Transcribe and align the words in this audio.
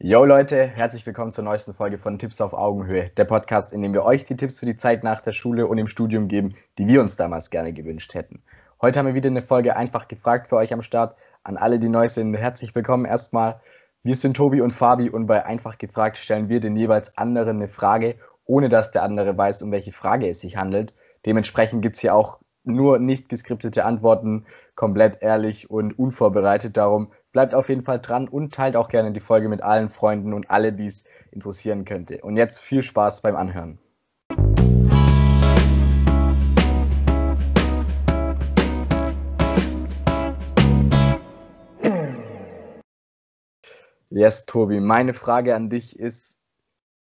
Yo 0.00 0.24
Leute, 0.24 0.64
herzlich 0.64 1.04
willkommen 1.06 1.32
zur 1.32 1.42
neuesten 1.42 1.74
Folge 1.74 1.98
von 1.98 2.20
Tipps 2.20 2.40
auf 2.40 2.54
Augenhöhe, 2.54 3.10
der 3.16 3.24
Podcast, 3.24 3.72
in 3.72 3.82
dem 3.82 3.92
wir 3.92 4.04
euch 4.04 4.24
die 4.24 4.36
Tipps 4.36 4.60
für 4.60 4.66
die 4.66 4.76
Zeit 4.76 5.02
nach 5.02 5.20
der 5.22 5.32
Schule 5.32 5.66
und 5.66 5.76
im 5.76 5.88
Studium 5.88 6.28
geben, 6.28 6.54
die 6.78 6.86
wir 6.86 7.00
uns 7.00 7.16
damals 7.16 7.50
gerne 7.50 7.72
gewünscht 7.72 8.14
hätten. 8.14 8.40
Heute 8.80 9.00
haben 9.00 9.06
wir 9.06 9.16
wieder 9.16 9.28
eine 9.28 9.42
Folge 9.42 9.74
einfach 9.74 10.06
gefragt 10.06 10.46
für 10.46 10.54
euch 10.54 10.72
am 10.72 10.82
Start. 10.82 11.16
An 11.42 11.56
alle, 11.56 11.80
die 11.80 11.88
neu 11.88 12.06
sind, 12.06 12.32
herzlich 12.36 12.76
willkommen 12.76 13.06
erstmal. 13.06 13.60
Wir 14.04 14.14
sind 14.14 14.36
Tobi 14.36 14.60
und 14.60 14.70
Fabi 14.70 15.10
und 15.10 15.26
bei 15.26 15.44
einfach 15.44 15.78
gefragt 15.78 16.16
stellen 16.16 16.48
wir 16.48 16.60
den 16.60 16.76
jeweils 16.76 17.18
anderen 17.18 17.56
eine 17.56 17.66
Frage, 17.66 18.14
ohne 18.44 18.68
dass 18.68 18.92
der 18.92 19.02
andere 19.02 19.36
weiß, 19.36 19.62
um 19.62 19.72
welche 19.72 19.90
Frage 19.90 20.28
es 20.28 20.38
sich 20.38 20.56
handelt. 20.56 20.94
Dementsprechend 21.26 21.82
gibt 21.82 21.96
es 21.96 22.02
hier 22.02 22.14
auch 22.14 22.38
nur 22.68 22.98
nicht 22.98 23.28
geskriptete 23.28 23.84
Antworten, 23.84 24.46
komplett 24.74 25.22
ehrlich 25.22 25.70
und 25.70 25.98
unvorbereitet. 25.98 26.76
Darum 26.76 27.08
Bleibt 27.38 27.54
auf 27.54 27.68
jeden 27.68 27.82
Fall 27.82 28.00
dran 28.00 28.26
und 28.26 28.54
teilt 28.54 28.74
auch 28.74 28.88
gerne 28.88 29.12
die 29.12 29.20
Folge 29.20 29.50
mit 29.50 29.60
allen 29.60 29.90
Freunden 29.90 30.32
und 30.32 30.50
alle, 30.50 30.72
die 30.72 30.86
es 30.86 31.04
interessieren 31.30 31.84
könnte. 31.84 32.22
Und 32.22 32.38
jetzt 32.38 32.58
viel 32.58 32.82
Spaß 32.82 33.20
beim 33.20 33.36
Anhören. 33.36 33.78
Yes, 44.08 44.46
Tobi, 44.46 44.80
meine 44.80 45.12
Frage 45.12 45.54
an 45.54 45.68
dich 45.68 45.98
ist, 45.98 46.38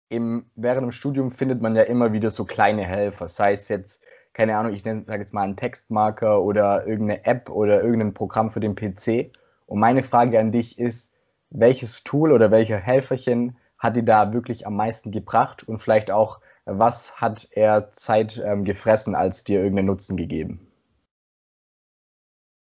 im, 0.08 0.50
während 0.56 0.82
dem 0.82 0.92
Studium 0.92 1.30
findet 1.30 1.62
man 1.62 1.76
ja 1.76 1.84
immer 1.84 2.12
wieder 2.12 2.30
so 2.30 2.44
kleine 2.44 2.84
Helfer, 2.84 3.28
sei 3.28 3.52
es 3.52 3.68
jetzt, 3.68 4.02
keine 4.38 4.56
Ahnung, 4.56 4.72
ich 4.72 4.84
sage 4.84 5.18
jetzt 5.18 5.34
mal 5.34 5.42
einen 5.42 5.56
Textmarker 5.56 6.40
oder 6.40 6.86
irgendeine 6.86 7.26
App 7.26 7.50
oder 7.50 7.82
irgendein 7.82 8.14
Programm 8.14 8.50
für 8.50 8.60
den 8.60 8.76
PC. 8.76 9.32
Und 9.66 9.80
meine 9.80 10.04
Frage 10.04 10.38
an 10.38 10.52
dich 10.52 10.78
ist, 10.78 11.12
welches 11.50 12.04
Tool 12.04 12.30
oder 12.30 12.52
welcher 12.52 12.76
Helferchen 12.76 13.56
hat 13.78 13.96
dir 13.96 14.04
da 14.04 14.32
wirklich 14.32 14.64
am 14.64 14.76
meisten 14.76 15.10
gebracht 15.10 15.66
und 15.66 15.78
vielleicht 15.78 16.12
auch, 16.12 16.40
was 16.66 17.20
hat 17.20 17.48
er 17.50 17.90
Zeit 17.90 18.40
ähm, 18.44 18.64
gefressen, 18.64 19.16
als 19.16 19.42
dir 19.42 19.58
irgendeinen 19.58 19.88
Nutzen 19.88 20.16
gegeben? 20.16 20.60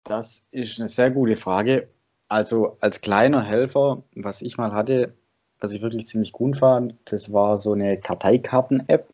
Das 0.06 0.48
ist 0.52 0.80
eine 0.80 0.88
sehr 0.88 1.12
gute 1.12 1.36
Frage. 1.36 1.90
Also 2.30 2.78
als 2.80 3.02
kleiner 3.02 3.44
Helfer, 3.44 4.04
was 4.16 4.42
ich 4.42 4.58
mal 4.58 4.72
hatte, 4.72 5.16
was 5.60 5.74
ich 5.74 5.82
wirklich 5.82 6.08
ziemlich 6.08 6.32
gut 6.32 6.56
fand, 6.56 6.96
das 7.04 7.34
war 7.34 7.58
so 7.58 7.74
eine 7.74 8.00
Karteikarten-App. 8.00 9.14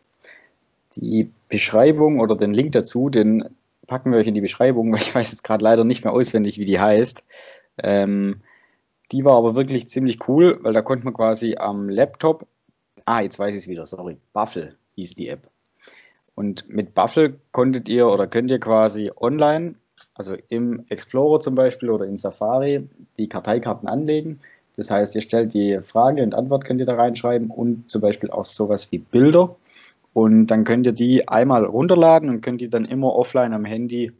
Die 0.95 1.31
Beschreibung 1.49 2.19
oder 2.19 2.35
den 2.35 2.53
Link 2.53 2.73
dazu, 2.73 3.09
den 3.09 3.49
packen 3.87 4.11
wir 4.11 4.19
euch 4.19 4.27
in 4.27 4.33
die 4.33 4.41
Beschreibung, 4.41 4.91
weil 4.91 5.01
ich 5.01 5.13
weiß 5.13 5.31
jetzt 5.31 5.43
gerade 5.43 5.63
leider 5.63 5.83
nicht 5.83 6.03
mehr 6.03 6.13
auswendig, 6.13 6.57
wie 6.57 6.65
die 6.65 6.79
heißt. 6.79 7.23
Ähm, 7.81 8.41
die 9.11 9.25
war 9.25 9.37
aber 9.37 9.55
wirklich 9.55 9.87
ziemlich 9.87 10.27
cool, 10.27 10.59
weil 10.61 10.73
da 10.73 10.81
konnte 10.81 11.05
man 11.05 11.13
quasi 11.13 11.55
am 11.55 11.89
Laptop, 11.89 12.47
ah, 13.05 13.21
jetzt 13.21 13.39
weiß 13.39 13.53
ich 13.53 13.63
es 13.63 13.67
wieder, 13.67 13.85
sorry, 13.85 14.17
Buffle 14.33 14.75
hieß 14.95 15.15
die 15.15 15.29
App. 15.29 15.49
Und 16.35 16.67
mit 16.69 16.95
Buffle 16.95 17.35
konntet 17.51 17.89
ihr 17.89 18.07
oder 18.07 18.27
könnt 18.27 18.49
ihr 18.49 18.59
quasi 18.59 19.11
online, 19.15 19.75
also 20.15 20.35
im 20.49 20.85
Explorer 20.89 21.39
zum 21.39 21.55
Beispiel 21.55 21.89
oder 21.89 22.05
in 22.05 22.17
Safari, 22.17 22.87
die 23.17 23.29
Karteikarten 23.29 23.87
anlegen. 23.87 24.39
Das 24.75 24.89
heißt, 24.89 25.13
ihr 25.15 25.21
stellt 25.21 25.53
die 25.53 25.79
Frage 25.81 26.23
und 26.23 26.33
Antwort 26.33 26.65
könnt 26.65 26.79
ihr 26.79 26.87
da 26.87 26.95
reinschreiben 26.95 27.51
und 27.51 27.89
zum 27.89 28.01
Beispiel 28.01 28.31
auch 28.31 28.45
sowas 28.45 28.91
wie 28.91 28.97
Bilder. 28.97 29.55
Und 30.13 30.47
dann 30.47 30.63
könnt 30.63 30.85
ihr 30.85 30.93
die 30.93 31.27
einmal 31.27 31.65
runterladen 31.65 32.29
und 32.29 32.41
könnt 32.41 32.61
die 32.61 32.69
dann 32.69 32.85
immer 32.85 33.15
offline 33.15 33.53
am 33.53 33.65
Handy 33.65 34.11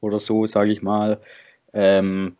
oder 0.00 0.18
so, 0.18 0.46
sage 0.46 0.70
ich 0.70 0.82
mal, 0.82 1.18
ähm, 1.72 2.36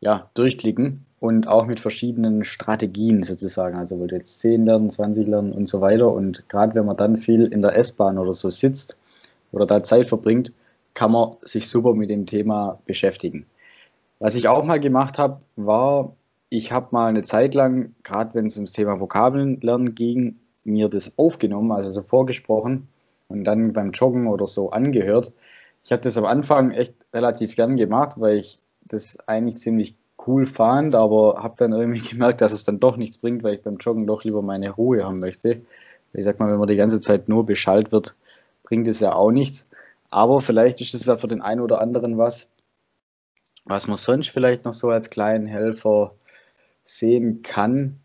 ja, 0.00 0.30
durchklicken 0.34 1.04
und 1.20 1.48
auch 1.48 1.66
mit 1.66 1.80
verschiedenen 1.80 2.44
Strategien 2.44 3.22
sozusagen. 3.22 3.76
Also 3.76 3.98
wollt 3.98 4.12
ihr 4.12 4.18
jetzt 4.18 4.40
10 4.40 4.66
lernen, 4.66 4.90
20 4.90 5.26
lernen 5.26 5.52
und 5.52 5.68
so 5.68 5.80
weiter. 5.80 6.12
Und 6.12 6.48
gerade 6.48 6.74
wenn 6.74 6.86
man 6.86 6.96
dann 6.96 7.16
viel 7.16 7.46
in 7.46 7.62
der 7.62 7.76
S-Bahn 7.76 8.18
oder 8.18 8.32
so 8.32 8.50
sitzt 8.50 8.98
oder 9.52 9.66
da 9.66 9.82
Zeit 9.82 10.06
verbringt, 10.06 10.52
kann 10.94 11.12
man 11.12 11.30
sich 11.42 11.68
super 11.68 11.94
mit 11.94 12.10
dem 12.10 12.26
Thema 12.26 12.78
beschäftigen. 12.84 13.46
Was 14.18 14.34
ich 14.34 14.48
auch 14.48 14.64
mal 14.64 14.80
gemacht 14.80 15.18
habe, 15.18 15.40
war, 15.56 16.16
ich 16.50 16.72
habe 16.72 16.88
mal 16.90 17.06
eine 17.08 17.22
Zeit 17.22 17.54
lang, 17.54 17.94
gerade 18.02 18.34
wenn 18.34 18.46
es 18.46 18.56
ums 18.56 18.72
Thema 18.72 18.98
Vokabeln 19.00 19.60
lernen 19.60 19.94
ging, 19.94 20.36
mir 20.68 20.88
das 20.88 21.18
aufgenommen, 21.18 21.72
also 21.72 21.90
so 21.90 22.02
vorgesprochen 22.02 22.88
und 23.28 23.44
dann 23.44 23.72
beim 23.72 23.92
Joggen 23.92 24.26
oder 24.26 24.46
so 24.46 24.70
angehört. 24.70 25.32
Ich 25.84 25.92
habe 25.92 26.02
das 26.02 26.16
am 26.16 26.24
Anfang 26.24 26.70
echt 26.70 26.94
relativ 27.12 27.56
gern 27.56 27.76
gemacht, 27.76 28.20
weil 28.20 28.36
ich 28.36 28.60
das 28.82 29.18
eigentlich 29.26 29.58
ziemlich 29.58 29.96
cool 30.26 30.46
fand, 30.46 30.94
aber 30.94 31.42
habe 31.42 31.54
dann 31.56 31.72
irgendwie 31.72 32.00
gemerkt, 32.10 32.40
dass 32.40 32.52
es 32.52 32.64
dann 32.64 32.80
doch 32.80 32.96
nichts 32.96 33.18
bringt, 33.18 33.42
weil 33.42 33.54
ich 33.54 33.62
beim 33.62 33.76
Joggen 33.76 34.06
doch 34.06 34.24
lieber 34.24 34.42
meine 34.42 34.70
Ruhe 34.70 35.04
haben 35.04 35.20
möchte. 35.20 35.62
Ich 36.12 36.24
sag 36.24 36.40
mal, 36.40 36.50
wenn 36.50 36.58
man 36.58 36.68
die 36.68 36.76
ganze 36.76 37.00
Zeit 37.00 37.28
nur 37.28 37.46
beschallt 37.46 37.92
wird, 37.92 38.14
bringt 38.62 38.88
es 38.88 39.00
ja 39.00 39.12
auch 39.12 39.30
nichts. 39.30 39.66
Aber 40.10 40.40
vielleicht 40.40 40.80
ist 40.80 40.94
es 40.94 41.06
ja 41.06 41.16
für 41.16 41.28
den 41.28 41.42
einen 41.42 41.60
oder 41.60 41.80
anderen 41.80 42.16
was, 42.16 42.48
was 43.64 43.86
man 43.86 43.98
sonst 43.98 44.28
vielleicht 44.28 44.64
noch 44.64 44.72
so 44.72 44.88
als 44.88 45.10
kleinen 45.10 45.46
Helfer 45.46 46.14
sehen 46.82 47.42
kann. 47.42 48.00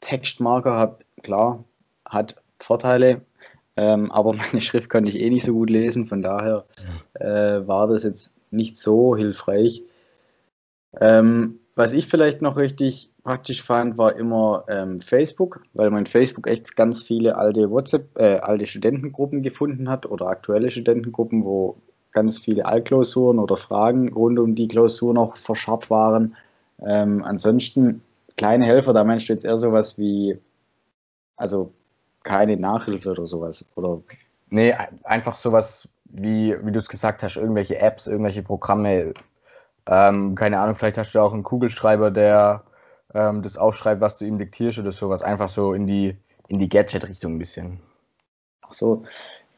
Textmarker 0.00 0.76
hat, 0.76 1.04
klar, 1.22 1.64
hat 2.12 2.36
Vorteile, 2.58 3.22
ähm, 3.76 4.10
aber 4.10 4.32
meine 4.34 4.60
Schrift 4.60 4.90
kann 4.90 5.06
ich 5.06 5.18
eh 5.18 5.30
nicht 5.30 5.44
so 5.44 5.52
gut 5.52 5.70
lesen, 5.70 6.06
von 6.06 6.22
daher 6.22 6.64
äh, 7.14 7.66
war 7.66 7.88
das 7.88 8.04
jetzt 8.04 8.32
nicht 8.50 8.76
so 8.76 9.16
hilfreich. 9.16 9.82
Ähm, 11.00 11.58
was 11.74 11.92
ich 11.92 12.06
vielleicht 12.06 12.42
noch 12.42 12.56
richtig 12.56 13.10
praktisch 13.24 13.62
fand, 13.62 13.96
war 13.96 14.16
immer 14.16 14.64
ähm, 14.68 15.00
Facebook, 15.00 15.62
weil 15.72 15.90
man 15.90 16.00
in 16.00 16.06
Facebook 16.06 16.46
echt 16.46 16.76
ganz 16.76 17.02
viele 17.02 17.36
alte 17.36 17.70
WhatsApp, 17.70 18.18
äh, 18.18 18.36
alte 18.38 18.66
Studentengruppen 18.66 19.42
gefunden 19.42 19.88
hat 19.88 20.04
oder 20.06 20.26
aktuelle 20.26 20.70
Studentengruppen, 20.70 21.44
wo 21.44 21.76
ganz 22.10 22.38
viele 22.38 22.66
Altklausuren 22.66 23.38
oder 23.38 23.56
Fragen 23.56 24.12
rund 24.12 24.38
um 24.38 24.54
die 24.54 24.68
Klausur 24.68 25.14
noch 25.14 25.36
verscharrt 25.36 25.88
waren. 25.88 26.36
Ähm, 26.84 27.22
ansonsten 27.24 28.02
kleine 28.36 28.66
Helfer, 28.66 28.92
da 28.92 29.04
meinst 29.04 29.28
du 29.28 29.32
jetzt 29.32 29.44
eher 29.44 29.56
sowas 29.56 29.96
wie, 29.98 30.38
also 31.36 31.72
keine 32.24 32.56
Nachhilfe 32.56 33.10
oder 33.10 33.26
sowas, 33.26 33.64
oder? 33.74 34.00
Nee, 34.50 34.74
einfach 35.04 35.36
sowas 35.36 35.88
wie, 36.04 36.54
wie 36.62 36.72
du 36.72 36.78
es 36.78 36.88
gesagt 36.88 37.22
hast, 37.22 37.36
irgendwelche 37.36 37.78
Apps, 37.78 38.06
irgendwelche 38.06 38.42
Programme, 38.42 39.14
ähm, 39.86 40.34
keine 40.34 40.60
Ahnung, 40.60 40.74
vielleicht 40.74 40.98
hast 40.98 41.14
du 41.14 41.20
auch 41.20 41.32
einen 41.32 41.42
Kugelschreiber, 41.42 42.10
der 42.10 42.64
ähm, 43.14 43.42
das 43.42 43.56
aufschreibt, 43.56 44.00
was 44.00 44.18
du 44.18 44.24
ihm 44.24 44.38
diktierst 44.38 44.78
oder 44.78 44.92
sowas. 44.92 45.22
Einfach 45.22 45.48
so 45.48 45.72
in 45.72 45.86
die, 45.86 46.16
in 46.48 46.58
die 46.58 46.68
Gadget-Richtung 46.68 47.34
ein 47.34 47.38
bisschen. 47.38 47.80
Ach 48.62 48.72
so. 48.72 49.04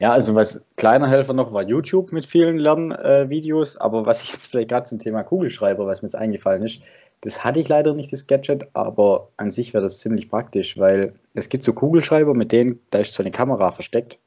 Ja, 0.00 0.12
also 0.12 0.34
was 0.34 0.62
kleiner 0.76 1.08
Helfer 1.08 1.32
noch 1.32 1.52
war 1.52 1.62
YouTube 1.62 2.12
mit 2.12 2.26
vielen 2.26 2.58
Lernvideos, 2.58 3.76
äh, 3.76 3.78
aber 3.78 4.06
was 4.06 4.22
ich 4.22 4.32
jetzt 4.32 4.48
vielleicht 4.48 4.70
gerade 4.70 4.86
zum 4.86 4.98
Thema 4.98 5.22
Kugelschreiber, 5.22 5.86
was 5.86 6.02
mir 6.02 6.08
jetzt 6.08 6.16
eingefallen 6.16 6.62
ist, 6.62 6.82
das 7.20 7.44
hatte 7.44 7.60
ich 7.60 7.68
leider 7.68 7.94
nicht, 7.94 8.12
das 8.12 8.26
Gadget, 8.26 8.68
aber 8.74 9.30
an 9.36 9.50
sich 9.50 9.72
wäre 9.72 9.82
das 9.82 10.00
ziemlich 10.00 10.28
praktisch, 10.28 10.76
weil 10.78 11.14
es 11.32 11.48
gibt 11.48 11.64
so 11.64 11.72
Kugelschreiber, 11.72 12.34
mit 12.34 12.52
denen, 12.52 12.80
da 12.90 12.98
ist 12.98 13.14
so 13.14 13.22
eine 13.22 13.30
Kamera 13.30 13.70
versteckt 13.70 14.18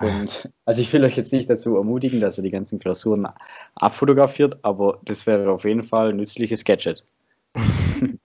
und 0.00 0.48
also 0.64 0.80
ich 0.80 0.92
will 0.92 1.04
euch 1.04 1.16
jetzt 1.16 1.32
nicht 1.32 1.50
dazu 1.50 1.76
ermutigen, 1.76 2.20
dass 2.20 2.38
ihr 2.38 2.44
die 2.44 2.52
ganzen 2.52 2.78
Klausuren 2.78 3.26
abfotografiert, 3.74 4.58
aber 4.62 5.00
das 5.04 5.26
wäre 5.26 5.50
auf 5.50 5.64
jeden 5.64 5.82
Fall 5.82 6.10
ein 6.10 6.16
nützliches 6.16 6.64
Gadget. 6.64 7.04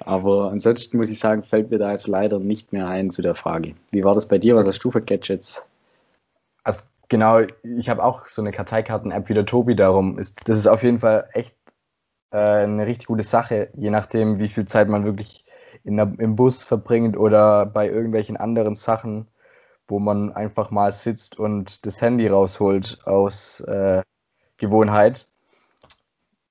aber 0.00 0.50
ansonsten 0.50 0.96
muss 0.96 1.10
ich 1.10 1.18
sagen, 1.18 1.42
fällt 1.42 1.70
mir 1.70 1.78
da 1.78 1.92
jetzt 1.92 2.06
leider 2.06 2.38
nicht 2.38 2.72
mehr 2.72 2.86
ein 2.88 3.10
zu 3.10 3.22
der 3.22 3.34
Frage. 3.34 3.74
Wie 3.90 4.04
war 4.04 4.14
das 4.14 4.26
bei 4.26 4.38
dir? 4.38 4.56
Was 4.56 4.66
hast 4.66 4.84
du 4.84 4.90
für 4.90 5.02
Gadgets? 5.02 5.64
Also 6.64 6.82
genau, 7.08 7.40
ich 7.62 7.88
habe 7.88 8.04
auch 8.04 8.26
so 8.28 8.42
eine 8.42 8.52
Karteikarten-App 8.52 9.28
wie 9.28 9.34
der 9.34 9.46
Tobi 9.46 9.74
darum. 9.74 10.18
Ist, 10.18 10.48
das 10.48 10.58
ist 10.58 10.66
auf 10.66 10.82
jeden 10.82 10.98
Fall 10.98 11.28
echt 11.32 11.54
äh, 12.30 12.36
eine 12.36 12.86
richtig 12.86 13.06
gute 13.06 13.22
Sache, 13.22 13.70
je 13.74 13.90
nachdem, 13.90 14.38
wie 14.38 14.48
viel 14.48 14.66
Zeit 14.66 14.88
man 14.88 15.04
wirklich 15.04 15.44
der, 15.84 16.12
im 16.18 16.36
Bus 16.36 16.64
verbringt 16.64 17.16
oder 17.16 17.66
bei 17.66 17.88
irgendwelchen 17.88 18.36
anderen 18.36 18.74
Sachen 18.74 19.28
wo 19.88 19.98
man 19.98 20.32
einfach 20.32 20.70
mal 20.70 20.92
sitzt 20.92 21.38
und 21.38 21.86
das 21.86 22.00
Handy 22.00 22.26
rausholt 22.26 22.98
aus 23.04 23.60
äh, 23.60 24.02
Gewohnheit. 24.56 25.28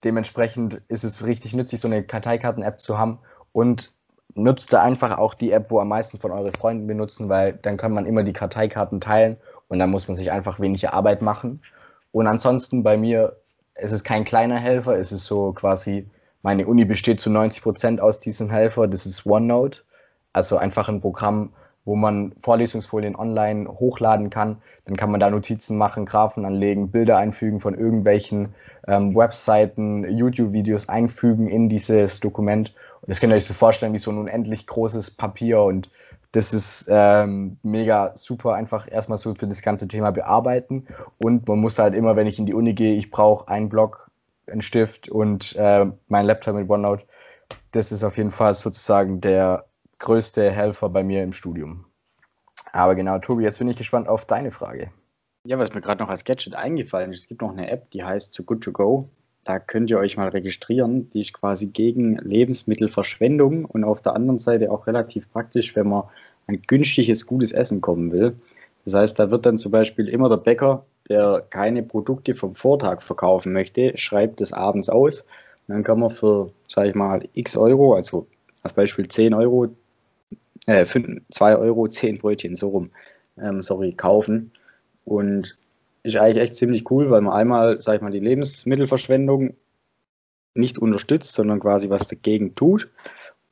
Dementsprechend 0.04 0.82
ist 0.88 1.04
es 1.04 1.26
richtig 1.26 1.54
nützlich, 1.54 1.82
so 1.82 1.88
eine 1.88 2.04
Karteikarten-App 2.04 2.80
zu 2.80 2.98
haben 2.98 3.20
und 3.56 3.94
nutzt 4.34 4.74
da 4.74 4.82
einfach 4.82 5.18
auch 5.18 5.34
die 5.34 5.52
App, 5.52 5.72
wo 5.72 5.80
am 5.80 5.88
meisten 5.88 6.20
von 6.20 6.32
euren 6.32 6.52
Freunden 6.52 6.88
benutzen, 6.88 7.30
weil 7.30 7.54
dann 7.54 7.78
kann 7.78 7.94
man 7.94 8.06
immer 8.06 8.24
die 8.24 8.34
Karteikarten 8.34 9.00
teilen 9.00 9.38
und 9.70 9.80
dann 9.80 9.92
muss 9.92 10.10
man 10.10 10.18
sich 10.18 10.32
einfach 10.32 10.60
weniger 10.60 10.94
Arbeit 10.94 11.22
machen. 11.22 11.62
Und 12.12 12.28
ansonsten 12.28 12.84
bei 12.84 12.98
mir 12.98 13.38
es 13.76 13.92
ist 13.92 14.04
kein 14.04 14.24
kleiner 14.24 14.58
Helfer, 14.58 14.98
es 14.98 15.12
ist 15.12 15.26
so 15.26 15.52
quasi, 15.54 16.08
meine 16.42 16.66
Uni 16.68 16.86
besteht 16.86 17.20
zu 17.20 17.30
90 17.30 17.62
Prozent 17.62 18.02
aus 18.02 18.20
diesem 18.20 18.50
Helfer, 18.50 18.88
das 18.88 19.06
ist 19.06 19.26
OneNote, 19.26 19.82
also 20.34 20.58
einfach 20.58 20.90
ein 20.90 21.02
Programm, 21.02 21.54
wo 21.86 21.96
man 21.96 22.34
Vorlesungsfolien 22.42 23.16
online 23.16 23.70
hochladen 23.70 24.32
kann. 24.32 24.58
Dann 24.86 24.98
kann 24.98 25.12
man 25.12 25.20
da 25.20 25.30
Notizen 25.30 25.78
machen, 25.78 26.06
Graphen 26.06 26.44
anlegen, 26.44 26.90
Bilder 26.90 27.18
einfügen 27.18 27.60
von 27.60 27.78
irgendwelchen 27.78 28.56
ähm, 28.88 29.16
Webseiten, 29.16 30.18
YouTube-Videos 30.18 30.90
einfügen 30.90 31.48
in 31.48 31.70
dieses 31.70 32.20
Dokument. 32.22 32.74
Das 33.08 33.20
könnt 33.20 33.34
ihr 33.34 33.38
euch 33.38 33.46
so 33.46 33.54
vorstellen 33.54 33.94
wie 33.94 34.00
so 34.00 34.12
ein 34.12 34.18
unendlich 34.18 34.68
großes 34.68 35.12
Papier 35.12 35.62
und 35.62 35.90
das 36.36 36.54
ist 36.54 36.88
ähm, 36.90 37.58
mega 37.64 38.14
super, 38.16 38.56
einfach 38.56 38.92
erstmal 38.92 39.18
so 39.18 39.34
für 39.36 39.48
das 39.48 39.62
ganze 39.62 39.88
Thema 39.88 40.12
bearbeiten. 40.12 40.86
Und 41.18 41.48
man 41.48 41.60
muss 41.60 41.80
halt 41.80 41.96
immer, 41.96 42.18
wenn 42.18 42.28
ich 42.28 42.38
in 42.38 42.46
die 42.46 42.54
Uni 42.54 42.74
gehe, 42.74 42.96
ich 42.96 43.10
brauche 43.10 43.48
einen 43.48 43.70
Block, 43.70 44.12
einen 44.48 44.62
Stift 44.62 45.08
und 45.08 45.56
äh, 45.56 45.86
mein 46.10 46.26
Laptop 46.26 46.56
mit 46.56 46.70
OneNote. 46.70 47.06
Das 47.72 47.94
ist 47.94 48.04
auf 48.04 48.18
jeden 48.18 48.32
Fall 48.32 48.54
sozusagen 48.54 49.22
der 49.22 49.66
größte 50.00 50.52
Helfer 50.52 50.90
bei 50.90 51.04
mir 51.04 51.24
im 51.24 51.32
Studium. 51.32 51.86
Aber 52.74 52.96
genau, 52.96 53.18
Tobi, 53.20 53.44
jetzt 53.44 53.60
bin 53.60 53.70
ich 53.70 53.78
gespannt 53.78 54.10
auf 54.10 54.26
deine 54.26 54.52
Frage. 54.52 54.92
Ja, 55.46 55.58
was 55.58 55.74
mir 55.74 55.80
gerade 55.80 56.04
noch 56.04 56.10
als 56.10 56.26
Gadget 56.26 56.56
eingefallen 56.56 57.12
ist, 57.12 57.20
es 57.20 57.28
gibt 57.28 57.42
noch 57.42 57.52
eine 57.52 57.70
App, 57.70 57.92
die 57.92 58.04
heißt 58.04 58.34
So 58.34 58.44
Good 58.44 58.62
to 58.62 58.74
Go. 58.74 59.10
Da 59.46 59.60
könnt 59.60 59.92
ihr 59.92 60.00
euch 60.00 60.18
mal 60.18 60.30
registrieren. 60.30 61.10
Die 61.12 61.22
ist 61.22 61.34
quasi 61.34 61.68
gegen 61.68 62.18
Lebensmittelverschwendung 62.18 63.66
und 63.66 63.84
auf 63.84 64.02
der 64.02 64.16
anderen 64.16 64.40
Seite 64.40 64.72
auch 64.72 64.88
relativ 64.88 65.32
praktisch, 65.32 65.76
wenn 65.76 65.88
man 65.88 66.04
ein 66.48 66.64
günstiges, 66.64 67.28
gutes 67.28 67.52
Essen 67.52 67.80
kommen 67.80 68.12
will. 68.12 68.36
Das 68.86 68.96
heißt, 68.96 69.20
da 69.20 69.30
wird 69.30 69.46
dann 69.46 69.60
zum 69.60 69.72
Beispiel 69.72 70.10
immer 70.10 70.30
der 70.30 70.38
Bäcker, 70.38 70.82
der 71.10 71.42
keine 71.50 71.84
Produkte 71.84 72.34
vom 72.34 72.56
Vortag 72.56 73.02
verkaufen 73.02 73.54
möchte, 73.54 73.96
schreibt 73.98 74.42
das 74.42 74.52
abends 74.52 74.90
aus. 74.90 75.22
Und 75.22 75.76
dann 75.76 75.84
kann 75.84 76.00
man 76.00 76.10
für, 76.10 76.52
sage 76.68 76.90
ich 76.90 76.96
mal, 76.96 77.28
x 77.34 77.56
Euro, 77.56 77.94
also 77.94 78.26
als 78.64 78.74
Beispiel 78.74 79.08
10 79.08 79.36
Euro, 79.36 79.68
äh, 80.66 80.86
5, 80.86 81.22
2 81.30 81.56
Euro, 81.58 81.88
10 81.88 82.18
Brötchen, 82.18 82.56
so 82.56 82.70
rum, 82.70 82.90
ähm, 83.40 83.62
sorry, 83.62 83.94
kaufen. 83.94 84.52
Und 85.06 85.56
ist 86.06 86.16
eigentlich 86.18 86.44
echt 86.44 86.56
ziemlich 86.56 86.90
cool, 86.92 87.10
weil 87.10 87.22
man 87.22 87.34
einmal, 87.34 87.80
sag 87.80 87.96
ich 87.96 88.02
mal, 88.02 88.12
die 88.12 88.20
Lebensmittelverschwendung 88.20 89.56
nicht 90.54 90.78
unterstützt, 90.78 91.34
sondern 91.34 91.60
quasi 91.60 91.90
was 91.90 92.08
dagegen 92.08 92.56
tut. 92.56 92.90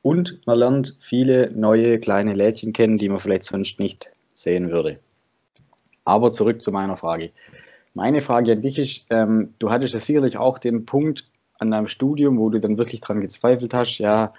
Und 0.02 0.40
man 0.46 0.58
lernt 0.58 0.96
viele 1.00 1.50
neue 1.50 1.98
kleine 1.98 2.34
Lädchen 2.34 2.72
kennen, 2.72 2.98
die 2.98 3.08
man 3.08 3.20
vielleicht 3.20 3.44
sonst 3.44 3.80
nicht 3.80 4.10
sehen 4.34 4.70
würde. 4.70 4.98
Aber 6.04 6.32
zurück 6.32 6.60
zu 6.60 6.72
meiner 6.72 6.96
Frage. 6.96 7.30
Meine 7.94 8.20
Frage 8.20 8.52
an 8.52 8.62
dich 8.62 8.78
ist, 8.78 9.06
ähm, 9.10 9.54
du 9.58 9.70
hattest 9.70 9.94
ja 9.94 10.00
sicherlich 10.00 10.36
auch 10.36 10.58
den 10.58 10.84
Punkt 10.84 11.24
an 11.58 11.70
deinem 11.70 11.88
Studium, 11.88 12.38
wo 12.38 12.50
du 12.50 12.60
dann 12.60 12.78
wirklich 12.78 13.00
dran 13.00 13.20
gezweifelt 13.20 13.72
hast, 13.72 13.98
ja, 13.98 14.32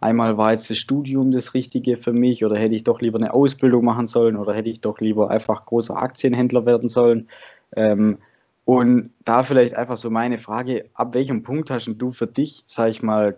einmal 0.00 0.38
war 0.38 0.52
jetzt 0.52 0.70
das 0.70 0.78
Studium 0.78 1.30
das 1.30 1.54
Richtige 1.54 1.96
für 1.96 2.12
mich 2.12 2.44
oder 2.44 2.56
hätte 2.56 2.74
ich 2.74 2.84
doch 2.84 3.00
lieber 3.00 3.18
eine 3.18 3.34
Ausbildung 3.34 3.84
machen 3.84 4.06
sollen 4.06 4.36
oder 4.36 4.54
hätte 4.54 4.70
ich 4.70 4.80
doch 4.80 5.00
lieber 5.00 5.30
einfach 5.30 5.66
großer 5.66 5.96
Aktienhändler 5.96 6.66
werden 6.66 6.88
sollen. 6.88 7.28
Ähm, 7.76 8.18
und 8.64 9.10
da 9.24 9.42
vielleicht 9.42 9.74
einfach 9.74 9.96
so 9.96 10.10
meine 10.10 10.38
Frage, 10.38 10.88
ab 10.94 11.14
welchem 11.14 11.42
Punkt 11.42 11.70
hast 11.70 11.86
du 11.86 12.10
für 12.10 12.26
dich, 12.26 12.62
sag 12.66 12.90
ich 12.90 13.02
mal, 13.02 13.36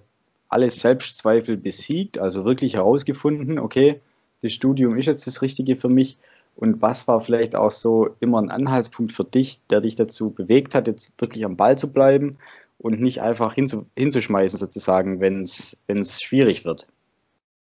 alle 0.48 0.68
Selbstzweifel 0.68 1.56
besiegt, 1.56 2.18
also 2.18 2.44
wirklich 2.44 2.74
herausgefunden, 2.74 3.58
okay, 3.58 4.00
das 4.42 4.52
Studium 4.52 4.98
ist 4.98 5.06
jetzt 5.06 5.26
das 5.26 5.40
Richtige 5.40 5.76
für 5.76 5.88
mich 5.88 6.18
und 6.56 6.82
was 6.82 7.08
war 7.08 7.20
vielleicht 7.20 7.56
auch 7.56 7.70
so 7.70 8.14
immer 8.20 8.42
ein 8.42 8.50
Anhaltspunkt 8.50 9.12
für 9.12 9.24
dich, 9.24 9.60
der 9.68 9.80
dich 9.80 9.94
dazu 9.94 10.30
bewegt 10.30 10.74
hat, 10.74 10.86
jetzt 10.86 11.10
wirklich 11.18 11.46
am 11.46 11.56
Ball 11.56 11.78
zu 11.78 11.90
bleiben 11.90 12.36
und 12.78 13.00
nicht 13.00 13.22
einfach 13.22 13.54
hinzu, 13.54 13.86
hinzuschmeißen 13.96 14.58
sozusagen, 14.58 15.20
wenn 15.20 15.40
es 15.40 16.22
schwierig 16.22 16.66
wird? 16.66 16.86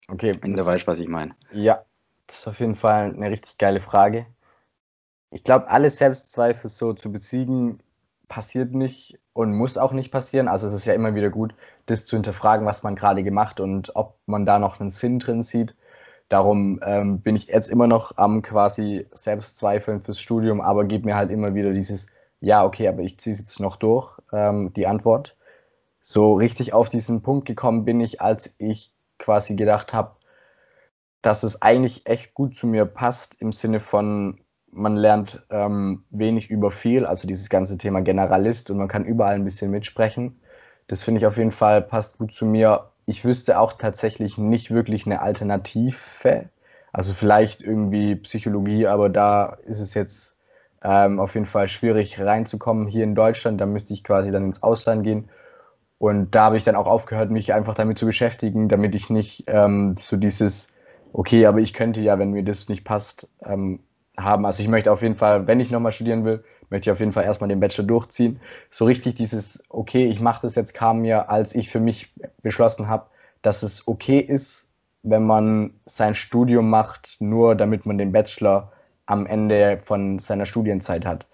Okay. 0.07 0.31
Wenn 0.41 0.55
du 0.55 0.65
weißt, 0.65 0.87
was 0.87 0.99
ich 0.99 1.07
meine. 1.07 1.35
Ja, 1.53 1.83
das 2.25 2.39
ist 2.39 2.47
auf 2.47 2.59
jeden 2.59 2.75
Fall 2.75 3.13
eine 3.13 3.29
richtig 3.29 3.59
geile 3.59 3.79
Frage 3.79 4.25
ich 5.31 5.43
glaube, 5.43 5.69
alle 5.69 5.89
Selbstzweifel 5.89 6.69
so 6.69 6.93
zu 6.93 7.11
besiegen, 7.11 7.81
passiert 8.27 8.73
nicht 8.73 9.19
und 9.33 9.53
muss 9.53 9.77
auch 9.77 9.91
nicht 9.91 10.11
passieren. 10.11 10.47
Also 10.47 10.67
es 10.67 10.73
ist 10.73 10.85
ja 10.85 10.93
immer 10.93 11.15
wieder 11.15 11.29
gut, 11.29 11.53
das 11.87 12.05
zu 12.05 12.15
hinterfragen, 12.15 12.65
was 12.65 12.83
man 12.83 12.95
gerade 12.95 13.23
gemacht 13.23 13.59
und 13.59 13.95
ob 13.95 14.19
man 14.25 14.45
da 14.45 14.59
noch 14.59 14.79
einen 14.79 14.89
Sinn 14.89 15.19
drin 15.19 15.43
sieht. 15.43 15.75
Darum 16.29 16.79
ähm, 16.85 17.19
bin 17.19 17.35
ich 17.35 17.47
jetzt 17.47 17.69
immer 17.69 17.87
noch 17.87 18.17
am 18.17 18.41
quasi 18.41 19.05
Selbstzweifeln 19.11 20.01
fürs 20.01 20.21
Studium, 20.21 20.61
aber 20.61 20.85
gebe 20.85 21.05
mir 21.05 21.15
halt 21.17 21.29
immer 21.29 21.55
wieder 21.55 21.73
dieses, 21.73 22.07
ja, 22.39 22.63
okay, 22.63 22.87
aber 22.87 23.01
ich 23.01 23.19
ziehe 23.19 23.33
es 23.33 23.39
jetzt 23.39 23.59
noch 23.59 23.75
durch, 23.75 24.17
ähm, 24.31 24.71
die 24.73 24.87
Antwort. 24.87 25.35
So 25.99 26.33
richtig 26.33 26.73
auf 26.73 26.87
diesen 26.87 27.21
Punkt 27.21 27.45
gekommen 27.47 27.83
bin 27.83 27.99
ich, 27.99 28.21
als 28.21 28.55
ich 28.59 28.93
quasi 29.19 29.55
gedacht 29.55 29.91
habe, 29.93 30.15
dass 31.21 31.43
es 31.43 31.61
eigentlich 31.61 32.05
echt 32.07 32.33
gut 32.33 32.55
zu 32.55 32.65
mir 32.65 32.85
passt 32.85 33.41
im 33.41 33.51
Sinne 33.51 33.81
von, 33.81 34.39
man 34.71 34.95
lernt 34.95 35.45
ähm, 35.49 36.03
wenig 36.09 36.49
über 36.49 36.71
viel, 36.71 37.05
also 37.05 37.27
dieses 37.27 37.49
ganze 37.49 37.77
Thema 37.77 38.01
Generalist 38.01 38.69
und 38.71 38.77
man 38.77 38.87
kann 38.87 39.05
überall 39.05 39.35
ein 39.35 39.43
bisschen 39.43 39.71
mitsprechen. 39.71 40.39
Das 40.87 41.03
finde 41.03 41.19
ich 41.19 41.25
auf 41.25 41.37
jeden 41.37 41.51
Fall 41.51 41.81
passt 41.81 42.17
gut 42.17 42.33
zu 42.33 42.45
mir. 42.45 42.91
Ich 43.05 43.25
wüsste 43.25 43.59
auch 43.59 43.73
tatsächlich 43.73 44.37
nicht 44.37 44.71
wirklich 44.71 45.05
eine 45.05 45.21
Alternative. 45.21 46.49
Also 46.93 47.13
vielleicht 47.13 47.61
irgendwie 47.61 48.15
Psychologie, 48.15 48.87
aber 48.87 49.09
da 49.09 49.57
ist 49.65 49.79
es 49.79 49.93
jetzt 49.93 50.37
ähm, 50.83 51.19
auf 51.19 51.35
jeden 51.35 51.45
Fall 51.45 51.67
schwierig 51.67 52.19
reinzukommen 52.19 52.87
hier 52.87 53.03
in 53.03 53.15
Deutschland. 53.15 53.61
Da 53.61 53.65
müsste 53.65 53.93
ich 53.93 54.03
quasi 54.03 54.31
dann 54.31 54.45
ins 54.45 54.63
Ausland 54.63 55.03
gehen. 55.03 55.29
Und 55.97 56.31
da 56.33 56.45
habe 56.45 56.57
ich 56.57 56.63
dann 56.63 56.75
auch 56.75 56.87
aufgehört, 56.87 57.29
mich 57.29 57.53
einfach 57.53 57.75
damit 57.75 57.97
zu 57.99 58.05
beschäftigen, 58.05 58.67
damit 58.69 58.95
ich 58.95 59.09
nicht 59.09 59.43
ähm, 59.47 59.95
so 59.97 60.17
dieses, 60.17 60.73
okay, 61.13 61.45
aber 61.45 61.59
ich 61.59 61.73
könnte 61.73 62.01
ja, 62.01 62.17
wenn 62.17 62.31
mir 62.31 62.43
das 62.43 62.69
nicht 62.69 62.83
passt, 62.83 63.29
ähm, 63.45 63.81
haben. 64.23 64.45
Also 64.45 64.61
ich 64.61 64.69
möchte 64.69 64.91
auf 64.91 65.01
jeden 65.01 65.15
Fall, 65.15 65.47
wenn 65.47 65.59
ich 65.59 65.71
nochmal 65.71 65.91
studieren 65.91 66.25
will, 66.25 66.43
möchte 66.69 66.89
ich 66.89 66.91
auf 66.91 66.99
jeden 66.99 67.11
Fall 67.11 67.25
erstmal 67.25 67.49
den 67.49 67.59
Bachelor 67.59 67.85
durchziehen. 67.85 68.39
So 68.69 68.85
richtig 68.85 69.15
dieses, 69.15 69.63
okay, 69.69 70.05
ich 70.05 70.19
mache 70.19 70.41
das 70.43 70.55
jetzt, 70.55 70.73
kam 70.73 71.01
mir, 71.01 71.29
als 71.29 71.53
ich 71.53 71.69
für 71.69 71.79
mich 71.79 72.13
beschlossen 72.41 72.87
habe, 72.87 73.07
dass 73.41 73.63
es 73.63 73.87
okay 73.87 74.19
ist, 74.19 74.73
wenn 75.03 75.25
man 75.25 75.73
sein 75.85 76.15
Studium 76.15 76.69
macht, 76.69 77.17
nur 77.19 77.55
damit 77.55 77.85
man 77.85 77.97
den 77.97 78.11
Bachelor 78.11 78.71
am 79.05 79.25
Ende 79.25 79.79
von 79.81 80.19
seiner 80.19 80.45
Studienzeit 80.45 81.05
hat. 81.05 81.27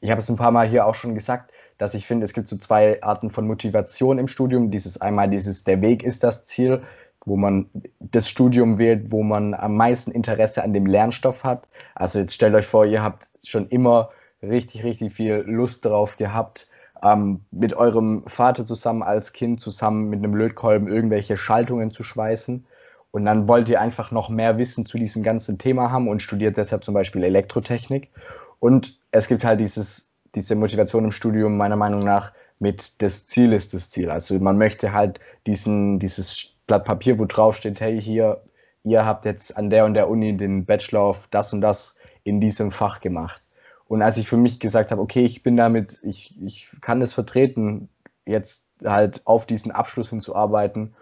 Ich 0.00 0.10
habe 0.10 0.20
es 0.20 0.28
ein 0.28 0.36
paar 0.36 0.50
Mal 0.50 0.68
hier 0.68 0.86
auch 0.86 0.94
schon 0.94 1.14
gesagt, 1.14 1.52
dass 1.78 1.94
ich 1.94 2.06
finde, 2.06 2.24
es 2.24 2.34
gibt 2.34 2.48
so 2.48 2.56
zwei 2.56 3.02
Arten 3.02 3.30
von 3.30 3.46
Motivation 3.46 4.18
im 4.18 4.28
Studium. 4.28 4.70
Dieses 4.70 5.00
einmal 5.00 5.30
dieses, 5.30 5.64
der 5.64 5.80
Weg 5.80 6.02
ist 6.02 6.22
das 6.22 6.44
Ziel 6.44 6.82
wo 7.26 7.36
man 7.36 7.70
das 8.00 8.28
Studium 8.28 8.78
wählt, 8.78 9.10
wo 9.10 9.22
man 9.22 9.54
am 9.54 9.76
meisten 9.76 10.10
Interesse 10.10 10.62
an 10.62 10.72
dem 10.72 10.86
Lernstoff 10.86 11.44
hat. 11.44 11.68
Also 11.94 12.18
jetzt 12.18 12.34
stellt 12.34 12.54
euch 12.54 12.66
vor, 12.66 12.84
ihr 12.84 13.02
habt 13.02 13.28
schon 13.42 13.68
immer 13.68 14.10
richtig, 14.42 14.84
richtig 14.84 15.12
viel 15.12 15.44
Lust 15.46 15.84
drauf 15.84 16.16
gehabt, 16.16 16.68
ähm, 17.02 17.40
mit 17.50 17.74
eurem 17.74 18.24
Vater 18.26 18.66
zusammen 18.66 19.02
als 19.02 19.32
Kind 19.32 19.60
zusammen 19.60 20.08
mit 20.10 20.18
einem 20.18 20.34
Lötkolben 20.34 20.88
irgendwelche 20.88 21.36
Schaltungen 21.36 21.90
zu 21.90 22.02
schweißen. 22.02 22.64
Und 23.10 23.24
dann 23.24 23.46
wollt 23.46 23.68
ihr 23.68 23.80
einfach 23.80 24.10
noch 24.10 24.28
mehr 24.28 24.58
Wissen 24.58 24.86
zu 24.86 24.98
diesem 24.98 25.22
ganzen 25.22 25.58
Thema 25.58 25.92
haben 25.92 26.08
und 26.08 26.20
studiert 26.20 26.56
deshalb 26.56 26.84
zum 26.84 26.94
Beispiel 26.94 27.22
Elektrotechnik. 27.22 28.10
Und 28.58 28.98
es 29.12 29.28
gibt 29.28 29.44
halt 29.44 29.60
dieses, 29.60 30.10
diese 30.34 30.56
Motivation 30.56 31.04
im 31.04 31.12
Studium 31.12 31.56
meiner 31.56 31.76
Meinung 31.76 32.00
nach 32.00 32.32
mit 32.58 33.00
das 33.02 33.26
Ziel 33.26 33.52
ist 33.52 33.74
das 33.74 33.90
Ziel. 33.90 34.10
Also 34.10 34.38
man 34.38 34.58
möchte 34.58 34.92
halt 34.92 35.20
diesen, 35.46 35.98
dieses 35.98 36.53
Blatt 36.66 36.84
Papier, 36.84 37.18
wo 37.18 37.24
drauf 37.24 37.56
steht, 37.56 37.80
hey, 37.80 38.00
hier, 38.00 38.42
ihr 38.84 39.04
habt 39.04 39.24
jetzt 39.24 39.56
an 39.56 39.70
der 39.70 39.84
und 39.84 39.94
der 39.94 40.08
Uni 40.08 40.36
den 40.36 40.64
Bachelor 40.64 41.02
auf 41.02 41.28
das 41.30 41.52
und 41.52 41.60
das 41.60 41.96
in 42.22 42.40
diesem 42.40 42.72
Fach 42.72 43.00
gemacht. 43.00 43.42
Und 43.86 44.02
als 44.02 44.16
ich 44.16 44.28
für 44.28 44.36
mich 44.36 44.60
gesagt 44.60 44.90
habe, 44.90 45.02
okay, 45.02 45.24
ich 45.24 45.42
bin 45.42 45.56
damit, 45.56 45.98
ich, 46.02 46.34
ich 46.42 46.68
kann 46.80 47.02
es 47.02 47.12
vertreten, 47.12 47.88
jetzt 48.26 48.70
halt 48.84 49.22
auf 49.26 49.46
diesen 49.46 49.72
Abschluss 49.72 50.10
hinzuarbeiten 50.10 50.94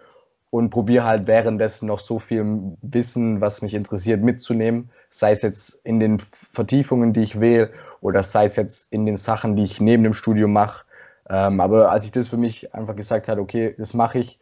und 0.49 0.69
probiere 0.69 1.05
halt 1.05 1.25
währenddessen 1.25 1.87
noch 1.87 1.99
so 1.99 2.19
viel 2.19 2.75
Wissen, 2.81 3.41
was 3.41 3.61
mich 3.61 3.73
interessiert, 3.73 4.21
mitzunehmen, 4.21 4.89
sei 5.09 5.31
es 5.31 5.41
jetzt 5.41 5.81
in 5.85 5.99
den 5.99 6.19
Vertiefungen, 6.19 7.13
die 7.13 7.21
ich 7.21 7.39
wähle, 7.39 7.71
oder 8.01 8.21
sei 8.21 8.45
es 8.45 8.55
jetzt 8.57 8.91
in 8.91 9.05
den 9.05 9.17
Sachen, 9.17 9.55
die 9.55 9.63
ich 9.63 9.79
neben 9.79 10.03
dem 10.03 10.13
Studium 10.13 10.51
mache. 10.51 10.85
Ähm, 11.29 11.61
aber 11.61 11.89
als 11.89 12.05
ich 12.05 12.11
das 12.11 12.27
für 12.27 12.37
mich 12.37 12.75
einfach 12.75 12.95
gesagt 12.95 13.29
habe, 13.29 13.41
okay, 13.41 13.73
das 13.77 13.93
mache 13.93 14.19
ich, 14.19 14.39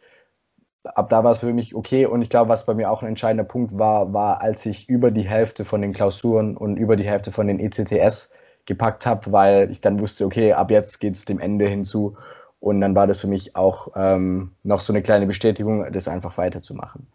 ab 0.84 1.08
da 1.08 1.24
war 1.24 1.30
es 1.30 1.38
für 1.38 1.52
mich 1.52 1.74
okay 1.74 2.06
und 2.06 2.22
ich 2.22 2.28
glaube, 2.28 2.48
was 2.48 2.66
bei 2.66 2.74
mir 2.74 2.90
auch 2.90 3.02
ein 3.02 3.08
entscheidender 3.08 3.44
Punkt 3.44 3.78
war, 3.78 4.12
war, 4.12 4.40
als 4.40 4.66
ich 4.66 4.88
über 4.88 5.10
die 5.10 5.28
Hälfte 5.28 5.64
von 5.64 5.80
den 5.80 5.92
Klausuren 5.92 6.56
und 6.56 6.76
über 6.76 6.96
die 6.96 7.04
Hälfte 7.08 7.32
von 7.32 7.46
den 7.46 7.60
ECTS 7.60 8.30
gepackt 8.66 9.06
habe, 9.06 9.32
weil 9.32 9.70
ich 9.70 9.80
dann 9.80 10.00
wusste, 10.00 10.24
okay, 10.24 10.52
ab 10.52 10.70
jetzt 10.70 10.98
geht 10.98 11.14
es 11.14 11.24
dem 11.24 11.40
Ende 11.40 11.66
hinzu 11.66 12.16
und 12.60 12.80
dann 12.80 12.94
war 12.94 13.06
das 13.06 13.20
für 13.20 13.26
mich 13.26 13.56
auch 13.56 13.88
ähm, 13.96 14.52
noch 14.62 14.80
so 14.80 14.92
eine 14.92 15.02
kleine 15.02 15.26
Bestätigung, 15.26 15.90
das 15.92 16.08
einfach 16.08 16.38
weiterzumachen. 16.38 17.08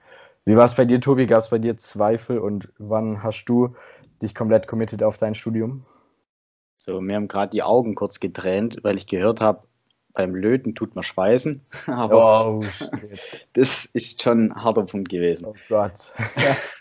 Wie 0.45 0.55
war 0.55 0.65
es 0.65 0.75
bei 0.75 0.85
dir, 0.85 1.01
Tobi? 1.01 1.27
Gab 1.27 1.39
es 1.39 1.49
bei 1.49 1.59
dir 1.59 1.77
Zweifel 1.77 2.39
und 2.39 2.69
wann 2.77 3.21
hast 3.21 3.45
du 3.45 3.75
dich 4.21 4.33
komplett 4.33 4.67
committed 4.67 5.03
auf 5.03 5.17
dein 5.17 5.35
Studium? 5.35 5.85
So, 6.77 7.01
mir 7.01 7.15
haben 7.15 7.27
gerade 7.27 7.49
die 7.49 7.63
Augen 7.63 7.95
kurz 7.95 8.19
getränt, 8.19 8.77
weil 8.83 8.97
ich 8.97 9.07
gehört 9.07 9.41
habe, 9.41 9.66
beim 10.17 10.35
Löten 10.35 10.73
tut 10.73 10.95
man 10.95 11.03
schweißen. 11.03 11.61
Aber 11.85 12.47
oh, 12.47 12.63
das 13.53 13.85
ist 13.93 14.21
schon 14.21 14.47
ein 14.47 14.55
harter 14.55 14.83
Punkt 14.83 15.09
gewesen. 15.09 15.45
Oh 15.45 15.53
Gott. 15.69 15.93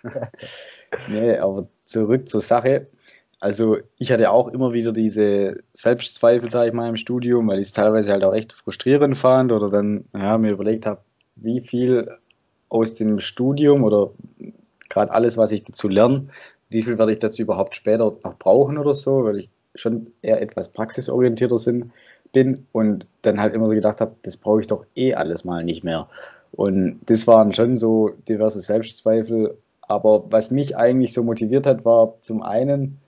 nee, 1.08 1.36
aber 1.36 1.68
zurück 1.84 2.28
zur 2.28 2.40
Sache. 2.40 2.86
Also 3.38 3.76
ich 3.98 4.10
hatte 4.10 4.30
auch 4.30 4.48
immer 4.48 4.72
wieder 4.72 4.92
diese 4.92 5.62
Selbstzweifel, 5.74 6.48
sage 6.48 6.68
ich 6.68 6.72
mal, 6.72 6.88
im 6.88 6.96
Studium, 6.96 7.46
weil 7.48 7.60
ich 7.60 7.66
es 7.66 7.72
teilweise 7.74 8.10
halt 8.12 8.24
auch 8.24 8.34
echt 8.34 8.54
frustrierend 8.54 9.18
fand 9.18 9.52
oder 9.52 9.68
dann 9.68 10.06
ja, 10.14 10.38
mir 10.38 10.52
überlegt 10.52 10.86
habe, 10.86 11.02
wie 11.36 11.60
viel 11.60 12.10
aus 12.70 12.94
dem 12.94 13.20
Studium 13.20 13.84
oder 13.84 14.12
gerade 14.88 15.12
alles, 15.12 15.36
was 15.36 15.52
ich 15.52 15.64
dazu 15.64 15.88
lerne, 15.88 16.28
wie 16.70 16.82
viel 16.82 16.98
werde 16.98 17.12
ich 17.12 17.18
dazu 17.18 17.42
überhaupt 17.42 17.74
später 17.74 18.16
noch 18.24 18.38
brauchen 18.38 18.78
oder 18.78 18.94
so, 18.94 19.24
weil 19.24 19.40
ich 19.40 19.50
schon 19.74 20.12
eher 20.22 20.40
etwas 20.40 20.72
praxisorientierter 20.72 21.58
sind, 21.58 21.92
bin 22.36 22.66
und 22.72 23.06
dann 23.22 23.40
halt 23.40 23.54
immer 23.54 23.66
so 23.66 23.74
gedacht 23.74 24.02
habe, 24.02 24.14
das 24.20 24.36
brauche 24.36 24.60
ich 24.60 24.66
doch 24.66 24.84
eh 24.94 25.14
alles 25.14 25.46
mal 25.46 25.64
nicht 25.64 25.84
mehr. 25.84 26.06
Und 26.52 27.00
das 27.06 27.26
waren 27.26 27.54
schon 27.54 27.78
so 27.78 28.10
diverse 28.28 28.60
Selbstzweifel. 28.60 29.56
Aber 29.80 30.30
was 30.30 30.50
mich 30.50 30.76
eigentlich 30.76 31.14
so 31.14 31.22
motiviert 31.22 31.66
hat, 31.66 31.86
war 31.86 32.20
zum 32.20 32.42
einen, 32.42 32.98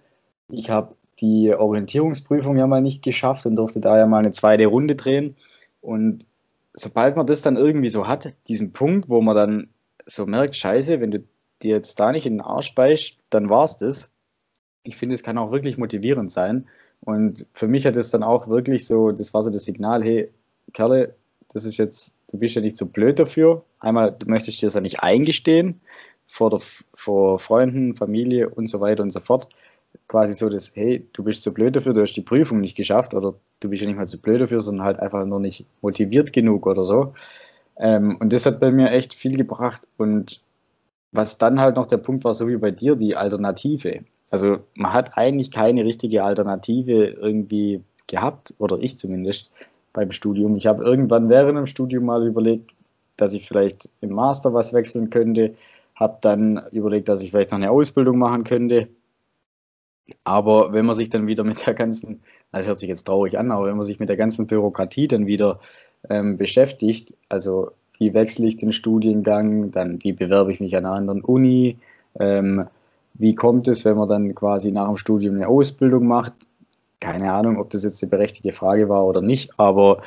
ich 0.49 0.71
habe 0.71 0.95
die 1.21 1.55
Orientierungsprüfung 1.55 2.57
ja 2.57 2.67
mal 2.67 2.81
nicht 2.81 3.03
geschafft 3.03 3.45
und 3.45 3.57
durfte 3.57 3.81
da 3.81 3.99
ja 3.99 4.07
mal 4.07 4.21
eine 4.21 4.31
zweite 4.31 4.65
Runde 4.65 4.97
drehen. 4.97 5.37
Und 5.83 6.25
sobald 6.73 7.17
man 7.17 7.27
das 7.27 7.43
dann 7.43 7.59
irgendwie 7.59 7.91
so 7.91 8.09
hat, 8.09 8.33
diesen 8.49 8.73
Punkt, 8.73 9.11
wo 9.11 9.21
man 9.21 9.37
dann 9.37 9.69
so 10.07 10.25
merkt, 10.25 10.57
scheiße, 10.57 11.03
wenn 11.03 11.11
du 11.11 11.19
dir 11.63 11.77
jetzt 11.77 12.01
da 12.01 12.13
nicht 12.13 12.25
in 12.25 12.37
den 12.37 12.41
Arsch 12.41 12.75
beißt, 12.75 13.19
dann 13.29 13.51
war 13.51 13.65
es 13.65 13.77
das. 13.77 14.11
Ich 14.89 14.97
finde, 14.97 15.15
es 15.15 15.23
kann 15.23 15.37
auch 15.37 15.53
wirklich 15.53 15.77
motivierend 15.77 16.31
sein. 16.31 16.67
Und 17.03 17.47
für 17.53 17.69
mich 17.69 17.87
hat 17.87 17.95
es 17.97 18.11
dann 18.11 18.23
auch 18.23 18.49
wirklich 18.49 18.87
so, 18.87 19.13
das 19.13 19.35
war 19.35 19.43
so 19.43 19.51
das 19.51 19.65
Signal, 19.65 20.03
hey, 20.03 20.31
Kerle, 20.73 21.15
das 21.53 21.65
ist 21.65 21.77
jetzt, 21.77 22.17
du 22.31 22.39
bist 22.39 22.55
ja 22.55 22.63
nicht 22.63 22.79
so 22.79 22.87
blöd 22.87 23.19
dafür. 23.19 23.65
Einmal, 23.81 24.17
du 24.19 24.27
möchtest 24.29 24.63
dir 24.63 24.67
das 24.67 24.75
ja 24.75 24.81
nicht 24.81 25.03
eingestehen 25.03 25.81
vor, 26.27 26.51
der, 26.51 26.61
vor 26.95 27.39
Freunden, 27.39 27.95
Familie 27.95 28.49
und 28.49 28.69
so 28.69 28.81
weiter 28.81 29.03
und 29.03 29.13
so 29.13 29.21
fort. 29.21 29.49
Quasi 30.09 30.33
so 30.33 30.49
das, 30.49 30.73
hey, 30.75 31.07
du 31.13 31.23
bist 31.23 31.43
so 31.43 31.53
blöd 31.53 31.77
dafür, 31.77 31.93
du 31.93 32.01
hast 32.01 32.15
die 32.15 32.23
Prüfung 32.23 32.61
nicht 32.61 32.77
geschafft 32.77 33.13
oder 33.13 33.35
du 33.61 33.69
bist 33.69 33.83
ja 33.83 33.89
nicht 33.89 33.97
mal 33.97 34.09
so 34.09 34.19
blöd 34.19 34.41
dafür, 34.41 34.63
sondern 34.63 34.87
halt 34.87 35.01
einfach 35.01 35.25
nur 35.27 35.41
nicht 35.41 35.67
motiviert 35.83 36.33
genug 36.33 36.67
oder 36.67 36.85
so. 36.85 37.15
Ähm, 37.77 38.17
und 38.21 38.33
das 38.33 38.47
hat 38.47 38.59
bei 38.59 38.71
mir 38.71 38.91
echt 38.91 39.13
viel 39.13 39.37
gebracht. 39.37 39.87
Und 39.99 40.41
was 41.13 41.37
dann 41.37 41.61
halt 41.61 41.77
noch 41.77 41.87
der 41.87 41.99
Punkt 41.99 42.25
war, 42.25 42.35
so 42.35 42.49
wie 42.49 42.57
bei 42.57 42.71
dir, 42.71 42.97
die 42.97 43.17
Alternative. 43.17 44.05
Also 44.31 44.59
man 44.75 44.93
hat 44.93 45.17
eigentlich 45.17 45.51
keine 45.51 45.85
richtige 45.85 46.25
Alternative 46.25 47.05
irgendwie 47.05 47.83
gehabt, 48.07 48.55
oder 48.59 48.79
ich 48.79 48.99
zumindest, 48.99 49.51
beim 49.93 50.13
Studium. 50.13 50.57
Ich 50.57 50.67
habe 50.67 50.85
irgendwann 50.85 51.29
während 51.29 51.59
dem 51.59 51.67
Studium 51.67 52.05
mal 52.05 52.27
überlegt, 52.27 52.73
dass 53.17 53.33
ich 53.33 53.49
vielleicht 53.49 53.91
im 54.01 54.11
Master 54.11 54.55
was 54.55 54.73
wechseln 54.73 55.11
könnte, 55.11 55.55
habe 55.95 56.19
dann 56.21 56.63
überlegt, 56.73 57.09
dass 57.09 57.23
ich 57.23 57.31
vielleicht 57.31 57.51
noch 57.51 57.59
eine 57.59 57.71
Ausbildung 57.71 58.19
machen 58.19 58.45
könnte. 58.45 58.89
Aber 60.25 60.73
wenn 60.73 60.87
man 60.87 60.95
sich 60.95 61.11
dann 61.11 61.27
wieder 61.27 61.45
mit 61.45 61.67
der 61.67 61.75
ganzen, 61.75 62.23
das 62.53 62.67
hört 62.67 62.79
sich 62.79 62.89
jetzt 62.89 63.07
traurig 63.07 63.39
an, 63.39 63.51
aber 63.51 63.67
wenn 63.67 63.77
man 63.77 63.85
sich 63.85 63.99
mit 63.99 64.09
der 64.09 64.17
ganzen 64.17 64.47
Bürokratie 64.47 65.09
dann 65.09 65.27
wieder 65.27 65.61
ähm, 66.09 66.39
beschäftigt, 66.39 67.15
also 67.29 67.73
wie 67.99 68.15
wechsle 68.15 68.47
ich 68.47 68.57
den 68.57 68.73
Studiengang, 68.73 69.71
dann 69.71 70.03
wie 70.03 70.13
bewerbe 70.13 70.53
ich 70.53 70.61
mich 70.61 70.77
an 70.77 70.87
einer 70.87 70.95
anderen 70.95 71.23
Uni, 71.23 71.79
ähm, 72.19 72.69
wie 73.19 73.35
kommt 73.35 73.69
es, 73.69 73.85
wenn 73.85 73.97
man 73.97 74.09
dann 74.09 74.35
quasi 74.35 74.71
nach 74.71 74.87
dem 74.87 74.97
Studium 74.97 75.35
eine 75.35 75.49
Ausbildung 75.49 76.07
macht? 76.07 76.35
Keine 77.01 77.33
Ahnung, 77.33 77.59
ob 77.59 77.71
das 77.71 77.83
jetzt 77.83 78.03
eine 78.03 78.11
berechtigte 78.11 78.53
Frage 78.53 78.89
war 78.89 79.05
oder 79.05 79.21
nicht, 79.21 79.59
aber 79.59 80.03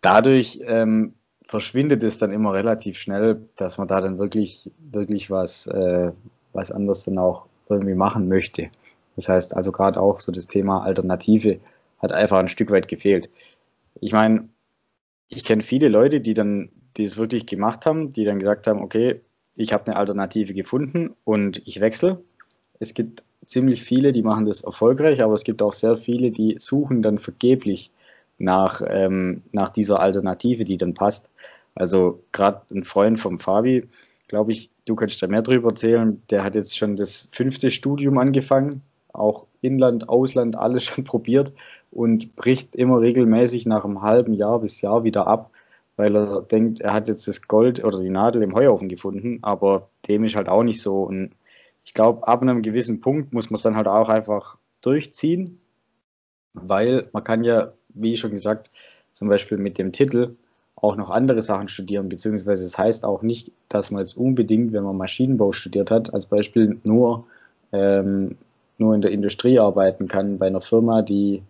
dadurch 0.00 0.60
ähm, 0.64 1.14
verschwindet 1.46 2.02
es 2.02 2.18
dann 2.18 2.32
immer 2.32 2.52
relativ 2.52 2.98
schnell, 2.98 3.48
dass 3.56 3.78
man 3.78 3.88
da 3.88 4.00
dann 4.00 4.18
wirklich, 4.18 4.70
wirklich 4.78 5.30
was, 5.30 5.66
äh, 5.66 6.10
was 6.52 6.70
anderes 6.70 7.04
dann 7.04 7.18
auch 7.18 7.46
irgendwie 7.68 7.94
machen 7.94 8.28
möchte. 8.28 8.70
Das 9.16 9.28
heißt 9.28 9.54
also 9.54 9.70
gerade 9.72 10.00
auch 10.00 10.20
so 10.20 10.32
das 10.32 10.46
Thema 10.46 10.82
Alternative 10.82 11.60
hat 11.98 12.12
einfach 12.12 12.38
ein 12.38 12.48
Stück 12.48 12.70
weit 12.70 12.88
gefehlt. 12.88 13.30
Ich 14.00 14.12
meine, 14.12 14.48
ich 15.28 15.44
kenne 15.44 15.62
viele 15.62 15.88
Leute, 15.88 16.20
die 16.20 16.34
dann, 16.34 16.70
die 16.96 17.04
es 17.04 17.16
wirklich 17.16 17.46
gemacht 17.46 17.86
haben, 17.86 18.10
die 18.10 18.24
dann 18.24 18.38
gesagt 18.38 18.66
haben, 18.66 18.82
okay, 18.82 19.20
ich 19.56 19.72
habe 19.72 19.86
eine 19.86 19.96
Alternative 19.96 20.52
gefunden 20.52 21.14
und 21.24 21.62
ich 21.64 21.80
wechsle 21.80 22.22
es 22.78 22.94
gibt 22.94 23.22
ziemlich 23.44 23.82
viele, 23.82 24.12
die 24.12 24.22
machen 24.22 24.46
das 24.46 24.62
erfolgreich, 24.62 25.22
aber 25.22 25.34
es 25.34 25.44
gibt 25.44 25.62
auch 25.62 25.72
sehr 25.72 25.96
viele, 25.96 26.30
die 26.30 26.56
suchen 26.58 27.02
dann 27.02 27.18
vergeblich 27.18 27.90
nach, 28.38 28.82
ähm, 28.86 29.42
nach 29.52 29.70
dieser 29.70 30.00
Alternative, 30.00 30.64
die 30.64 30.76
dann 30.76 30.94
passt. 30.94 31.30
Also 31.74 32.22
gerade 32.32 32.62
ein 32.72 32.84
Freund 32.84 33.20
vom 33.20 33.38
Fabi, 33.38 33.88
glaube 34.28 34.52
ich, 34.52 34.70
du 34.86 34.94
kannst 34.94 35.22
da 35.22 35.26
mehr 35.26 35.42
drüber 35.42 35.70
erzählen, 35.70 36.22
der 36.30 36.44
hat 36.44 36.54
jetzt 36.54 36.76
schon 36.76 36.96
das 36.96 37.28
fünfte 37.32 37.70
Studium 37.70 38.18
angefangen, 38.18 38.82
auch 39.12 39.46
Inland, 39.60 40.08
Ausland, 40.08 40.56
alles 40.56 40.84
schon 40.84 41.04
probiert 41.04 41.52
und 41.90 42.36
bricht 42.36 42.74
immer 42.74 43.00
regelmäßig 43.00 43.66
nach 43.66 43.84
einem 43.84 44.02
halben 44.02 44.34
Jahr 44.34 44.60
bis 44.60 44.80
Jahr 44.80 45.04
wieder 45.04 45.26
ab, 45.26 45.50
weil 45.96 46.16
er 46.16 46.42
denkt, 46.42 46.80
er 46.80 46.92
hat 46.92 47.08
jetzt 47.08 47.28
das 47.28 47.42
Gold 47.42 47.82
oder 47.84 48.00
die 48.00 48.10
Nadel 48.10 48.42
im 48.42 48.54
Heuhaufen 48.54 48.88
gefunden, 48.88 49.38
aber 49.42 49.88
dem 50.08 50.24
ist 50.24 50.34
halt 50.34 50.48
auch 50.48 50.64
nicht 50.64 50.82
so. 50.82 51.02
Und 51.02 51.30
ich 51.84 51.94
glaube, 51.94 52.26
ab 52.26 52.42
einem 52.42 52.62
gewissen 52.62 53.00
Punkt 53.00 53.32
muss 53.32 53.50
man 53.50 53.56
es 53.56 53.62
dann 53.62 53.76
halt 53.76 53.86
auch 53.86 54.08
einfach 54.08 54.58
durchziehen, 54.80 55.60
weil 56.54 57.08
man 57.12 57.24
kann 57.24 57.44
ja, 57.44 57.72
wie 57.90 58.16
schon 58.16 58.30
gesagt, 58.30 58.70
zum 59.12 59.28
Beispiel 59.28 59.58
mit 59.58 59.78
dem 59.78 59.92
Titel 59.92 60.36
auch 60.76 60.96
noch 60.96 61.10
andere 61.10 61.40
Sachen 61.42 61.68
studieren, 61.68 62.08
beziehungsweise 62.08 62.64
es 62.64 62.72
das 62.72 62.78
heißt 62.78 63.04
auch 63.04 63.22
nicht, 63.22 63.50
dass 63.68 63.90
man 63.90 64.00
jetzt 64.00 64.16
unbedingt, 64.16 64.72
wenn 64.72 64.84
man 64.84 64.96
Maschinenbau 64.96 65.52
studiert 65.52 65.90
hat, 65.90 66.12
als 66.12 66.26
Beispiel 66.26 66.78
nur, 66.84 67.26
ähm, 67.72 68.36
nur 68.78 68.94
in 68.94 69.00
der 69.00 69.12
Industrie 69.12 69.58
arbeiten 69.58 70.08
kann, 70.08 70.38
bei 70.38 70.46
einer 70.46 70.60
Firma, 70.60 71.02
die 71.02 71.42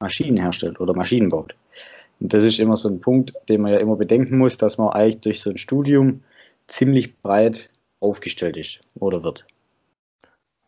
Maschinen 0.00 0.36
herstellt 0.36 0.80
oder 0.80 0.94
Maschinen 0.94 1.28
baut. 1.28 1.54
Und 2.20 2.32
das 2.32 2.44
ist 2.44 2.58
immer 2.58 2.76
so 2.76 2.88
ein 2.88 3.00
Punkt, 3.00 3.32
den 3.48 3.62
man 3.62 3.72
ja 3.72 3.78
immer 3.78 3.96
bedenken 3.96 4.38
muss, 4.38 4.56
dass 4.56 4.78
man 4.78 4.90
eigentlich 4.90 5.20
durch 5.20 5.40
so 5.40 5.50
ein 5.50 5.58
Studium 5.58 6.22
ziemlich 6.66 7.16
breit 7.18 7.70
aufgestellt 8.00 8.56
ist 8.56 8.80
oder 8.98 9.22
wird. 9.22 9.44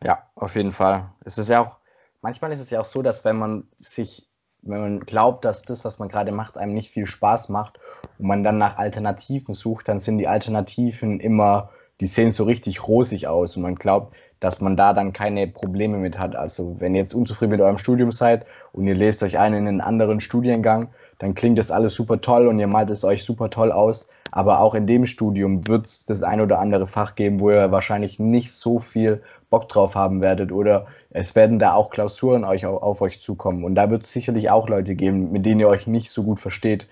Ja, 0.03 0.27
auf 0.35 0.57
jeden 0.57 0.73
Fall. 0.73 1.11
Es 1.25 1.37
ist 1.39 1.51
ja 1.51 1.61
auch, 1.61 1.77
manchmal 2.23 2.53
ist 2.53 2.61
es 2.61 2.71
ja 2.71 2.81
auch 2.81 2.87
so, 2.87 3.03
dass 3.03 3.25
wenn 3.25 3.37
man 3.37 3.65
sich, 3.79 4.29
wenn 4.63 4.81
man 4.81 5.01
glaubt, 5.01 5.45
dass 5.45 5.63
das, 5.63 5.85
was 5.85 5.99
man 5.99 6.09
gerade 6.09 6.33
macht, 6.33 6.57
einem 6.57 6.75
nicht 6.75 6.91
viel 6.91 7.07
Spaß 7.07 7.51
macht 7.51 7.79
und 8.19 8.27
man 8.27 8.43
dann 8.43 8.59
nach 8.59 8.79
Alternativen 8.79 9.55
sucht, 9.55 9.89
dann 9.89 10.01
sind 10.01 10.19
die 10.19 10.29
Alternativen 10.29 11.21
immer, 11.21 11.71
die 12.01 12.07
sehen 12.07 12.33
so 12.33 12.45
richtig 12.45 12.87
rosig 12.89 13.29
aus 13.29 13.57
und 13.57 13.63
man 13.63 13.75
glaubt, 13.75 14.17
dass 14.41 14.63
man 14.63 14.75
da 14.75 14.95
dann 14.95 15.13
keine 15.13 15.47
Probleme 15.47 15.99
mit 15.99 16.19
hat. 16.19 16.35
Also 16.35 16.81
wenn 16.81 16.95
ihr 16.95 17.03
jetzt 17.03 17.15
unzufrieden 17.15 17.53
mit 17.53 17.61
eurem 17.61 17.77
Studium 17.77 18.11
seid 18.11 18.47
und 18.73 18.87
ihr 18.87 18.95
lest 18.95 19.23
euch 19.23 19.39
ein 19.39 19.53
in 19.53 19.69
einen 19.69 19.81
anderen 19.83 20.21
Studiengang, 20.21 20.89
dann 21.21 21.35
klingt 21.35 21.59
das 21.59 21.71
alles 21.71 21.95
super 21.95 22.21
toll 22.23 22.49
und 22.49 22.59
ihr 22.59 22.67
malt 22.67 22.91
es 22.91 23.05
euch 23.05 23.25
super 23.25 23.51
toll 23.51 23.73
aus. 23.73 24.09
Aber 24.33 24.61
auch 24.61 24.75
in 24.75 24.87
dem 24.87 25.05
Studium 25.07 25.69
wird 25.69 25.87
es 25.87 26.07
das 26.07 26.23
ein 26.23 26.41
oder 26.41 26.59
andere 26.61 26.87
Fach 26.87 27.15
geben, 27.15 27.41
wo 27.41 27.51
ihr 27.51 27.71
wahrscheinlich 27.71 28.19
nicht 28.19 28.53
so 28.53 28.79
viel 28.81 29.23
Bock 29.51 29.69
drauf 29.69 29.95
haben 29.95 30.23
werdet 30.23 30.51
oder 30.51 30.87
es 31.11 31.35
werden 31.35 31.59
da 31.59 31.75
auch 31.75 31.91
Klausuren 31.91 32.45
euch 32.45 32.65
auf, 32.65 32.83
auf 32.83 33.03
euch 33.03 33.21
zukommen 33.21 33.65
und 33.65 33.75
da 33.75 33.91
wird 33.91 34.05
es 34.05 34.13
sicherlich 34.13 34.51
auch 34.51 34.69
Leute 34.69 34.95
geben, 34.95 35.31
mit 35.33 35.45
denen 35.45 35.61
ihr 35.61 35.69
euch 35.69 35.87
nicht 35.87 36.11
so 36.11 36.23
gut 36.23 36.41
versteht. 36.41 36.89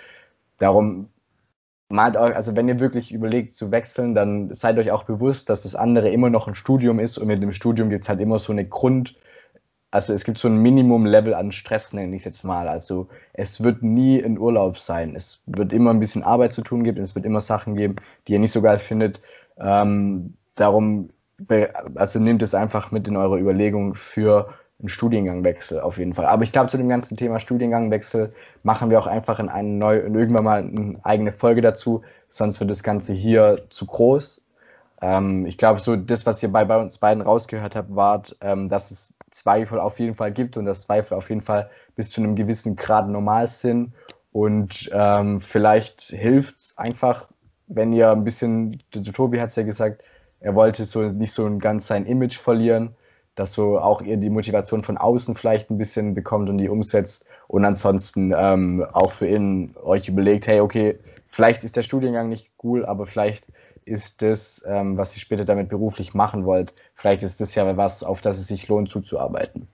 Darum 0.59 1.09
malt 1.89 2.17
euch, 2.17 2.35
also 2.37 2.55
wenn 2.55 2.69
ihr 2.69 2.81
wirklich 2.81 3.13
überlegt 3.13 3.55
zu 3.55 3.71
wechseln, 3.71 4.15
dann 4.15 4.53
seid 4.53 4.77
euch 4.77 4.91
auch 4.91 5.05
bewusst, 5.05 5.49
dass 5.49 5.63
das 5.63 5.75
andere 5.75 6.11
immer 6.11 6.29
noch 6.29 6.49
ein 6.49 6.55
Studium 6.55 6.99
ist 6.99 7.17
und 7.17 7.29
mit 7.29 7.43
dem 7.43 7.53
Studium 7.53 7.89
gibt 7.89 8.03
es 8.03 8.09
halt 8.09 8.21
immer 8.21 8.39
so 8.39 8.53
eine 8.53 8.67
Grund, 8.67 9.15
also 9.91 10.13
es 10.13 10.25
gibt 10.25 10.39
so 10.39 10.49
ein 10.49 10.59
Minimum-Level 10.59 11.35
an 11.35 11.53
Stress, 11.53 11.93
nenne 11.93 12.15
ich 12.15 12.21
es 12.21 12.27
jetzt 12.27 12.45
mal. 12.45 12.69
Also 12.69 13.09
es 13.33 13.63
wird 13.63 13.83
nie 13.83 14.23
ein 14.23 14.39
Urlaub 14.39 14.79
sein. 14.79 15.17
Es 15.17 15.41
wird 15.47 15.73
immer 15.73 15.91
ein 15.91 16.01
bisschen 16.01 16.23
Arbeit 16.23 16.53
zu 16.53 16.63
tun 16.63 16.85
geben, 16.85 17.01
es 17.03 17.15
wird 17.15 17.25
immer 17.25 17.41
Sachen 17.41 17.75
geben, 17.75 17.97
die 18.27 18.33
ihr 18.35 18.39
nicht 18.39 18.53
so 18.53 18.61
geil 18.61 18.79
findet. 18.79 19.21
Ähm, 19.59 20.35
darum 20.57 21.11
also 21.95 22.19
nehmt 22.19 22.43
es 22.43 22.55
einfach 22.55 22.91
mit 22.91 23.07
in 23.07 23.17
eure 23.17 23.39
Überlegung 23.39 23.95
für 23.95 24.53
einen 24.81 24.89
Studiengangwechsel 24.89 25.81
auf 25.81 25.99
jeden 25.99 26.15
Fall. 26.15 26.27
Aber 26.27 26.45
ich 26.45 26.53
glaube, 26.53 26.69
zu 26.69 26.77
dem 26.77 26.89
ganzen 26.89 27.17
Thema 27.17 27.41
Studiengangwechsel 27.41 28.33
machen 28.63 28.91
wir 28.91 28.99
auch 28.99 29.07
einfach 29.07 29.39
in, 29.39 29.49
eine 29.49 29.69
neue, 29.69 30.01
in 30.01 30.15
irgendwann 30.15 30.45
mal 30.45 30.59
eine 30.61 30.99
eigene 31.03 31.33
Folge 31.33 31.63
dazu, 31.63 32.03
sonst 32.29 32.61
wird 32.61 32.71
das 32.71 32.83
Ganze 32.83 33.13
hier 33.13 33.67
zu 33.71 33.87
groß. 33.87 34.45
Ähm, 35.01 35.47
ich 35.47 35.59
glaube, 35.59 35.81
so 35.81 35.97
das, 35.97 36.27
was 36.27 36.43
ihr 36.43 36.53
bei, 36.53 36.65
bei 36.65 36.79
uns 36.79 36.99
beiden 36.99 37.23
rausgehört 37.23 37.77
habt, 37.77 37.95
war, 37.95 38.23
ähm, 38.41 38.69
dass 38.69 38.91
es 38.91 39.15
Zweifel 39.39 39.81
auf 39.81 39.99
jeden 39.99 40.15
Fall 40.15 40.33
gibt 40.33 40.57
und 40.57 40.65
dass 40.65 40.83
Zweifel 40.83 41.15
auf 41.15 41.29
jeden 41.29 41.43
Fall 41.43 41.71
bis 41.97 42.11
zu 42.11 42.21
einem 42.21 42.37
gewissen 42.37 42.77
Grad 42.77 43.09
normal 43.09 43.47
sind. 43.47 43.93
Und 44.33 44.91
ähm, 44.93 45.41
vielleicht 45.41 46.03
hilft 46.03 46.59
es 46.59 46.79
einfach, 46.79 47.29
wenn 47.67 47.93
ihr 47.93 48.11
ein 48.11 48.25
bisschen, 48.25 48.83
der 48.95 49.13
Tobi 49.13 49.41
hat 49.41 49.51
es 49.51 49.57
ja 49.57 49.63
gesagt, 49.63 50.03
er 50.41 50.55
wollte 50.55 50.85
so 50.85 51.03
nicht 51.03 51.33
so 51.33 51.47
ein 51.47 51.59
ganz 51.59 51.87
sein 51.87 52.07
Image 52.07 52.39
verlieren, 52.39 52.95
dass 53.35 53.53
so 53.53 53.79
auch 53.79 54.03
ihr 54.03 54.17
die 54.17 54.31
Motivation 54.31 54.83
von 54.83 54.99
außen 54.99 55.37
vielleicht 55.37 55.71
ein 55.71 55.79
bisschen 55.79 56.15
bekommt 56.15 56.49
und 56.49 56.59
die 56.59 56.69
umsetzt 56.69 57.27
und 57.47 57.65
ansonsten 57.65 58.35
ähm, 58.37 58.85
auch 58.93 59.13
für 59.13 59.29
ihn 59.29 59.75
euch 59.83 60.09
überlegt, 60.09 60.47
hey, 60.47 60.61
okay, 60.61 60.99
vielleicht 61.29 61.65
ist 61.65 61.77
der 61.77 61.83
Studiengang 61.83 62.29
nicht 62.29 62.51
cool, 62.63 62.85
aber 62.85 63.07
vielleicht 63.07 63.45
ist 63.89 64.23
das, 64.23 64.65
ähm, 64.67 64.97
was 64.97 65.15
ihr 65.17 65.21
später 65.21 65.45
damit 65.45 65.69
beruflich 65.69 66.15
machen 66.15 66.45
wollt, 66.45 66.75
vielleicht 66.95 67.23
ist 67.23 67.41
das 67.41 67.55
ja 67.55 67.77
was, 67.77 68.05
auf 68.05 68.21
das 68.21 68.39
es 68.39 68.47
sich 68.47 68.69
lohnt 68.69 68.89
zuzuarbeiten. 68.89 69.69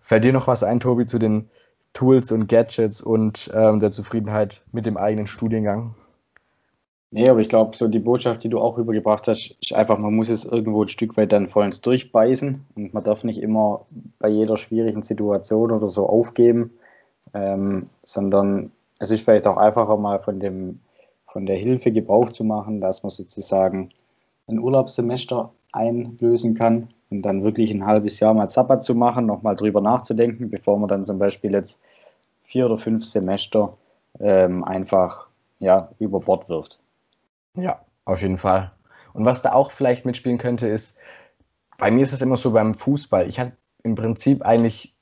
Fällt 0.00 0.24
dir 0.24 0.32
noch 0.32 0.46
was 0.46 0.62
ein, 0.62 0.80
Tobi, 0.80 1.06
zu 1.06 1.18
den 1.18 1.50
Tools 1.92 2.32
und 2.32 2.48
Gadgets 2.48 3.00
und 3.00 3.50
ähm, 3.54 3.80
der 3.80 3.90
Zufriedenheit 3.90 4.62
mit 4.72 4.86
dem 4.86 4.96
eigenen 4.96 5.26
Studiengang? 5.26 5.94
Nee, 7.10 7.28
aber 7.28 7.40
ich 7.40 7.48
glaube, 7.48 7.74
so 7.74 7.88
die 7.88 7.98
Botschaft, 7.98 8.44
die 8.44 8.50
du 8.50 8.60
auch 8.60 8.76
übergebracht 8.76 9.28
hast, 9.28 9.56
ist 9.62 9.72
einfach, 9.72 9.98
man 9.98 10.14
muss 10.14 10.28
es 10.28 10.44
irgendwo 10.44 10.82
ein 10.82 10.88
Stück 10.88 11.16
weit 11.16 11.32
dann 11.32 11.48
vollends 11.48 11.80
durchbeißen 11.80 12.66
und 12.74 12.92
man 12.92 13.02
darf 13.02 13.24
nicht 13.24 13.40
immer 13.40 13.86
bei 14.18 14.28
jeder 14.28 14.58
schwierigen 14.58 15.02
Situation 15.02 15.72
oder 15.72 15.88
so 15.88 16.06
aufgeben, 16.06 16.72
ähm, 17.32 17.88
sondern 18.02 18.72
es 18.98 19.10
ist 19.10 19.22
vielleicht 19.22 19.46
auch 19.46 19.56
einfacher 19.56 19.96
mal 19.96 20.18
von, 20.18 20.38
dem, 20.38 20.80
von 21.38 21.46
der 21.46 21.56
Hilfe 21.56 21.92
Gebrauch 21.92 22.30
zu 22.30 22.42
machen, 22.42 22.80
dass 22.80 23.04
man 23.04 23.10
sozusagen 23.10 23.90
ein 24.48 24.58
Urlaubssemester 24.58 25.52
einlösen 25.70 26.56
kann 26.56 26.88
und 27.10 27.22
dann 27.22 27.44
wirklich 27.44 27.70
ein 27.70 27.86
halbes 27.86 28.18
Jahr 28.18 28.34
mal 28.34 28.48
Sabbat 28.48 28.82
zu 28.82 28.96
machen, 28.96 29.26
nochmal 29.26 29.54
drüber 29.54 29.80
nachzudenken, 29.80 30.50
bevor 30.50 30.80
man 30.80 30.88
dann 30.88 31.04
zum 31.04 31.20
Beispiel 31.20 31.52
jetzt 31.52 31.80
vier 32.42 32.66
oder 32.66 32.76
fünf 32.76 33.04
Semester 33.04 33.78
ähm, 34.18 34.64
einfach 34.64 35.28
ja, 35.60 35.92
über 36.00 36.18
Bord 36.18 36.48
wirft. 36.48 36.80
Ja, 37.54 37.82
auf 38.04 38.20
jeden 38.20 38.38
Fall. 38.38 38.72
Und 39.12 39.24
was 39.24 39.40
da 39.40 39.52
auch 39.52 39.70
vielleicht 39.70 40.06
mitspielen 40.06 40.38
könnte, 40.38 40.66
ist, 40.66 40.96
bei 41.78 41.92
mir 41.92 42.02
ist 42.02 42.12
es 42.12 42.20
immer 42.20 42.36
so 42.36 42.50
beim 42.50 42.74
Fußball. 42.74 43.28
Ich 43.28 43.38
hatte 43.38 43.52
im 43.84 43.94
Prinzip 43.94 44.42
eigentlich 44.42 44.92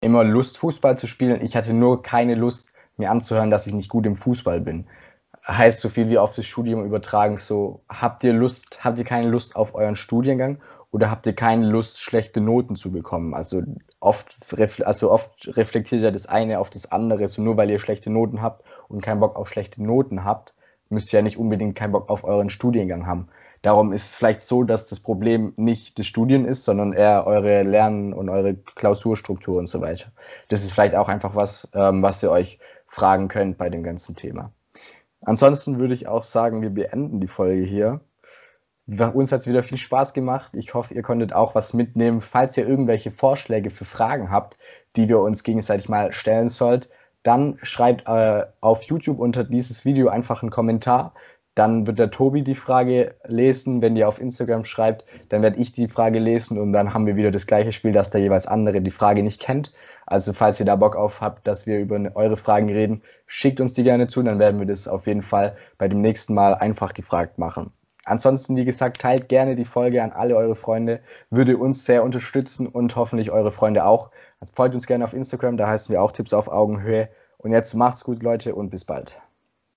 immer 0.00 0.22
Lust, 0.22 0.56
Fußball 0.58 0.96
zu 0.96 1.08
spielen. 1.08 1.42
Ich 1.42 1.56
hatte 1.56 1.74
nur 1.74 2.04
keine 2.04 2.36
Lust, 2.36 2.70
mir 2.96 3.10
anzuhören, 3.10 3.50
dass 3.50 3.66
ich 3.66 3.74
nicht 3.74 3.88
gut 3.88 4.06
im 4.06 4.16
Fußball 4.16 4.60
bin. 4.60 4.86
Heißt 5.50 5.80
so 5.80 5.88
viel 5.88 6.10
wie 6.10 6.18
auf 6.18 6.34
das 6.34 6.46
Studium 6.46 6.84
übertragen, 6.84 7.38
so 7.38 7.80
habt 7.88 8.22
ihr 8.22 8.34
Lust, 8.34 8.84
habt 8.84 8.98
ihr 8.98 9.04
keine 9.06 9.28
Lust 9.28 9.56
auf 9.56 9.74
euren 9.74 9.96
Studiengang 9.96 10.60
oder 10.90 11.10
habt 11.10 11.26
ihr 11.26 11.34
keine 11.34 11.66
Lust, 11.66 12.00
schlechte 12.00 12.40
Noten 12.40 12.76
zu 12.76 12.92
bekommen? 12.92 13.34
Also 13.34 13.62
oft, 14.00 14.36
also 14.84 15.10
oft 15.10 15.56
reflektiert 15.56 16.02
ja 16.02 16.10
das 16.10 16.26
eine 16.26 16.60
auf 16.60 16.70
das 16.70 16.92
andere. 16.92 17.28
So 17.28 17.42
nur 17.42 17.56
weil 17.56 17.70
ihr 17.70 17.78
schlechte 17.78 18.10
Noten 18.10 18.42
habt 18.42 18.62
und 18.88 19.02
keinen 19.02 19.20
Bock 19.20 19.36
auf 19.36 19.48
schlechte 19.48 19.82
Noten 19.82 20.24
habt, 20.24 20.54
müsst 20.90 21.12
ihr 21.12 21.18
ja 21.18 21.22
nicht 21.22 21.38
unbedingt 21.38 21.76
keinen 21.76 21.92
Bock 21.92 22.10
auf 22.10 22.24
euren 22.24 22.50
Studiengang 22.50 23.06
haben. 23.06 23.28
Darum 23.62 23.92
ist 23.92 24.10
es 24.10 24.14
vielleicht 24.14 24.40
so, 24.42 24.62
dass 24.62 24.86
das 24.86 25.00
Problem 25.00 25.52
nicht 25.56 25.98
das 25.98 26.06
Studien 26.06 26.44
ist, 26.44 26.64
sondern 26.64 26.92
eher 26.92 27.26
eure 27.26 27.62
Lernen 27.64 28.12
und 28.12 28.28
eure 28.28 28.54
Klausurstruktur 28.54 29.58
und 29.58 29.68
so 29.68 29.80
weiter. 29.80 30.12
Das 30.48 30.62
ist 30.62 30.72
vielleicht 30.72 30.94
auch 30.94 31.08
einfach 31.08 31.34
was, 31.34 31.68
ähm, 31.74 32.02
was 32.02 32.22
ihr 32.22 32.30
euch 32.30 32.58
fragen 32.86 33.28
könnt 33.28 33.58
bei 33.58 33.68
dem 33.68 33.82
ganzen 33.82 34.14
Thema. 34.14 34.52
Ansonsten 35.20 35.80
würde 35.80 35.94
ich 35.94 36.08
auch 36.08 36.22
sagen, 36.22 36.62
wir 36.62 36.70
beenden 36.70 37.20
die 37.20 37.26
Folge 37.26 37.62
hier. 37.62 38.00
Uns 38.86 39.32
hat 39.32 39.40
es 39.40 39.46
wieder 39.46 39.62
viel 39.62 39.78
Spaß 39.78 40.14
gemacht. 40.14 40.52
Ich 40.54 40.72
hoffe, 40.72 40.94
ihr 40.94 41.02
konntet 41.02 41.32
auch 41.34 41.54
was 41.54 41.74
mitnehmen. 41.74 42.22
Falls 42.22 42.56
ihr 42.56 42.66
irgendwelche 42.66 43.10
Vorschläge 43.10 43.70
für 43.70 43.84
Fragen 43.84 44.30
habt, 44.30 44.56
die 44.96 45.08
wir 45.08 45.18
uns 45.20 45.42
gegenseitig 45.42 45.88
mal 45.88 46.12
stellen 46.12 46.48
sollt, 46.48 46.88
dann 47.22 47.58
schreibt 47.62 48.08
äh, 48.08 48.46
auf 48.60 48.84
YouTube 48.84 49.18
unter 49.18 49.44
dieses 49.44 49.84
Video 49.84 50.08
einfach 50.08 50.42
einen 50.42 50.50
Kommentar. 50.50 51.12
Dann 51.54 51.86
wird 51.86 51.98
der 51.98 52.10
Tobi 52.10 52.42
die 52.42 52.54
Frage 52.54 53.16
lesen. 53.26 53.82
Wenn 53.82 53.96
ihr 53.96 54.08
auf 54.08 54.20
Instagram 54.20 54.64
schreibt, 54.64 55.04
dann 55.28 55.42
werde 55.42 55.58
ich 55.58 55.72
die 55.72 55.88
Frage 55.88 56.20
lesen 56.20 56.56
und 56.56 56.72
dann 56.72 56.94
haben 56.94 57.06
wir 57.06 57.16
wieder 57.16 57.32
das 57.32 57.46
gleiche 57.46 57.72
Spiel, 57.72 57.92
dass 57.92 58.10
der 58.10 58.20
jeweils 58.20 58.46
andere 58.46 58.80
die 58.80 58.92
Frage 58.92 59.22
nicht 59.22 59.40
kennt. 59.40 59.74
Also 60.10 60.32
falls 60.32 60.58
ihr 60.58 60.64
da 60.64 60.74
Bock 60.74 60.96
auf 60.96 61.20
habt, 61.20 61.46
dass 61.46 61.66
wir 61.66 61.78
über 61.80 62.00
eure 62.14 62.38
Fragen 62.38 62.70
reden, 62.70 63.02
schickt 63.26 63.60
uns 63.60 63.74
die 63.74 63.82
gerne 63.82 64.08
zu, 64.08 64.22
dann 64.22 64.38
werden 64.38 64.58
wir 64.58 64.66
das 64.66 64.88
auf 64.88 65.06
jeden 65.06 65.20
Fall 65.20 65.54
bei 65.76 65.86
dem 65.86 66.00
nächsten 66.00 66.32
Mal 66.32 66.54
einfach 66.54 66.94
gefragt 66.94 67.36
machen. 67.36 67.72
Ansonsten, 68.06 68.56
wie 68.56 68.64
gesagt, 68.64 69.02
teilt 69.02 69.28
gerne 69.28 69.54
die 69.54 69.66
Folge 69.66 70.02
an 70.02 70.12
alle 70.12 70.34
eure 70.34 70.54
Freunde, 70.54 71.00
würde 71.28 71.58
uns 71.58 71.84
sehr 71.84 72.02
unterstützen 72.02 72.66
und 72.66 72.96
hoffentlich 72.96 73.30
eure 73.30 73.50
Freunde 73.50 73.84
auch. 73.84 74.10
Folgt 74.54 74.74
uns 74.74 74.86
gerne 74.86 75.04
auf 75.04 75.12
Instagram, 75.12 75.58
da 75.58 75.68
heißen 75.68 75.92
wir 75.92 76.02
auch 76.02 76.12
Tipps 76.12 76.32
auf 76.32 76.48
Augenhöhe. 76.48 77.10
Und 77.36 77.52
jetzt 77.52 77.74
macht's 77.74 78.02
gut, 78.02 78.22
Leute, 78.22 78.54
und 78.54 78.70
bis 78.70 78.86
bald. 78.86 79.20